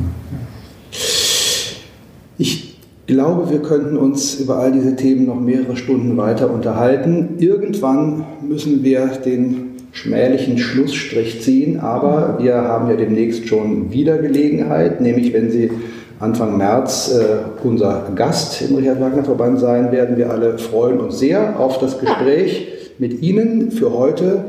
Ich 2.38 2.78
glaube, 3.08 3.50
wir 3.50 3.62
könnten 3.62 3.96
uns 3.96 4.36
über 4.36 4.58
all 4.58 4.74
diese 4.74 4.98
Themen 4.98 5.26
noch 5.26 5.40
mehrere 5.40 5.78
Stunden 5.78 6.18
weiter 6.18 6.52
unterhalten. 6.52 7.36
Irgendwann 7.40 8.26
müssen 8.46 8.84
wir 8.84 9.08
den 9.24 9.78
schmählichen 9.94 10.58
Schlussstrich 10.58 11.42
ziehen, 11.42 11.80
aber 11.80 12.40
wir 12.42 12.56
haben 12.56 12.90
ja 12.90 12.98
demnächst 12.98 13.48
schon 13.48 13.94
wieder 13.94 14.18
Gelegenheit, 14.18 15.00
nämlich 15.00 15.32
wenn 15.32 15.50
Sie 15.50 15.72
Anfang 16.20 16.58
März 16.58 17.14
äh, 17.18 17.66
unser 17.66 18.12
Gast 18.16 18.62
im 18.62 18.76
Richard 18.76 19.00
Wagner 19.00 19.24
Verband 19.24 19.60
sein 19.60 19.94
werden. 19.94 20.18
Wir 20.18 20.30
alle 20.30 20.58
freuen 20.58 21.00
uns 21.00 21.20
sehr 21.20 21.58
auf 21.58 21.80
das 21.80 22.00
Gespräch 22.00 22.68
mit 23.00 23.22
Ihnen. 23.22 23.72
Für 23.72 23.94
heute 23.94 24.44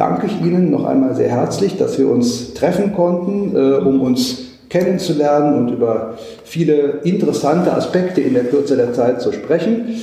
danke 0.00 0.26
ich 0.26 0.40
Ihnen 0.40 0.70
noch 0.70 0.84
einmal 0.86 1.14
sehr 1.14 1.28
herzlich, 1.28 1.76
dass 1.76 1.98
wir 1.98 2.08
uns 2.08 2.54
treffen 2.54 2.94
konnten, 2.94 3.54
äh, 3.54 3.74
um 3.74 4.00
uns 4.00 4.46
kennenzulernen 4.70 5.58
und 5.58 5.68
über 5.74 6.14
viele 6.44 7.00
interessante 7.04 7.72
Aspekte 7.74 8.20
in 8.22 8.32
der 8.34 8.44
Kürze 8.44 8.76
der 8.76 8.92
Zeit 8.94 9.20
zu 9.20 9.30
sprechen. 9.32 9.96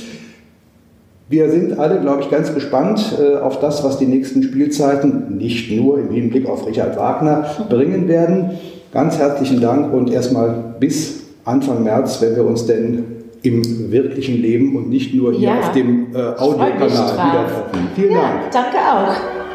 Wir 1.28 1.50
sind 1.50 1.78
alle, 1.78 2.00
glaube 2.00 2.22
ich, 2.22 2.30
ganz 2.30 2.54
gespannt 2.54 3.18
äh, 3.20 3.38
auf 3.38 3.58
das, 3.60 3.82
was 3.82 3.98
die 3.98 4.06
nächsten 4.06 4.42
Spielzeiten 4.42 5.36
nicht 5.36 5.70
nur 5.72 5.98
im 5.98 6.10
Hinblick 6.10 6.48
auf 6.48 6.66
Richard 6.66 6.96
Wagner 6.96 7.44
bringen 7.68 8.06
werden. 8.08 8.50
Ganz 8.92 9.18
herzlichen 9.18 9.60
Dank 9.60 9.92
und 9.92 10.10
erstmal 10.12 10.76
bis 10.78 11.24
Anfang 11.44 11.82
März, 11.82 12.22
wenn 12.22 12.36
wir 12.36 12.46
uns 12.46 12.66
denn 12.66 13.04
im 13.42 13.90
wirklichen 13.90 14.40
Leben 14.40 14.76
und 14.76 14.88
nicht 14.90 15.14
nur 15.14 15.32
hier 15.32 15.48
Ja. 15.48 15.58
auf 15.60 15.72
dem 15.72 16.14
äh, 16.14 16.18
Audiokanal 16.18 16.78
drauf. 16.78 17.12
wieder 17.14 17.46
treffen. 17.46 17.88
Vielen 17.94 18.12
Ja, 18.12 18.20
Dank. 18.20 18.50
danke 18.52 18.76
auch. 18.78 19.47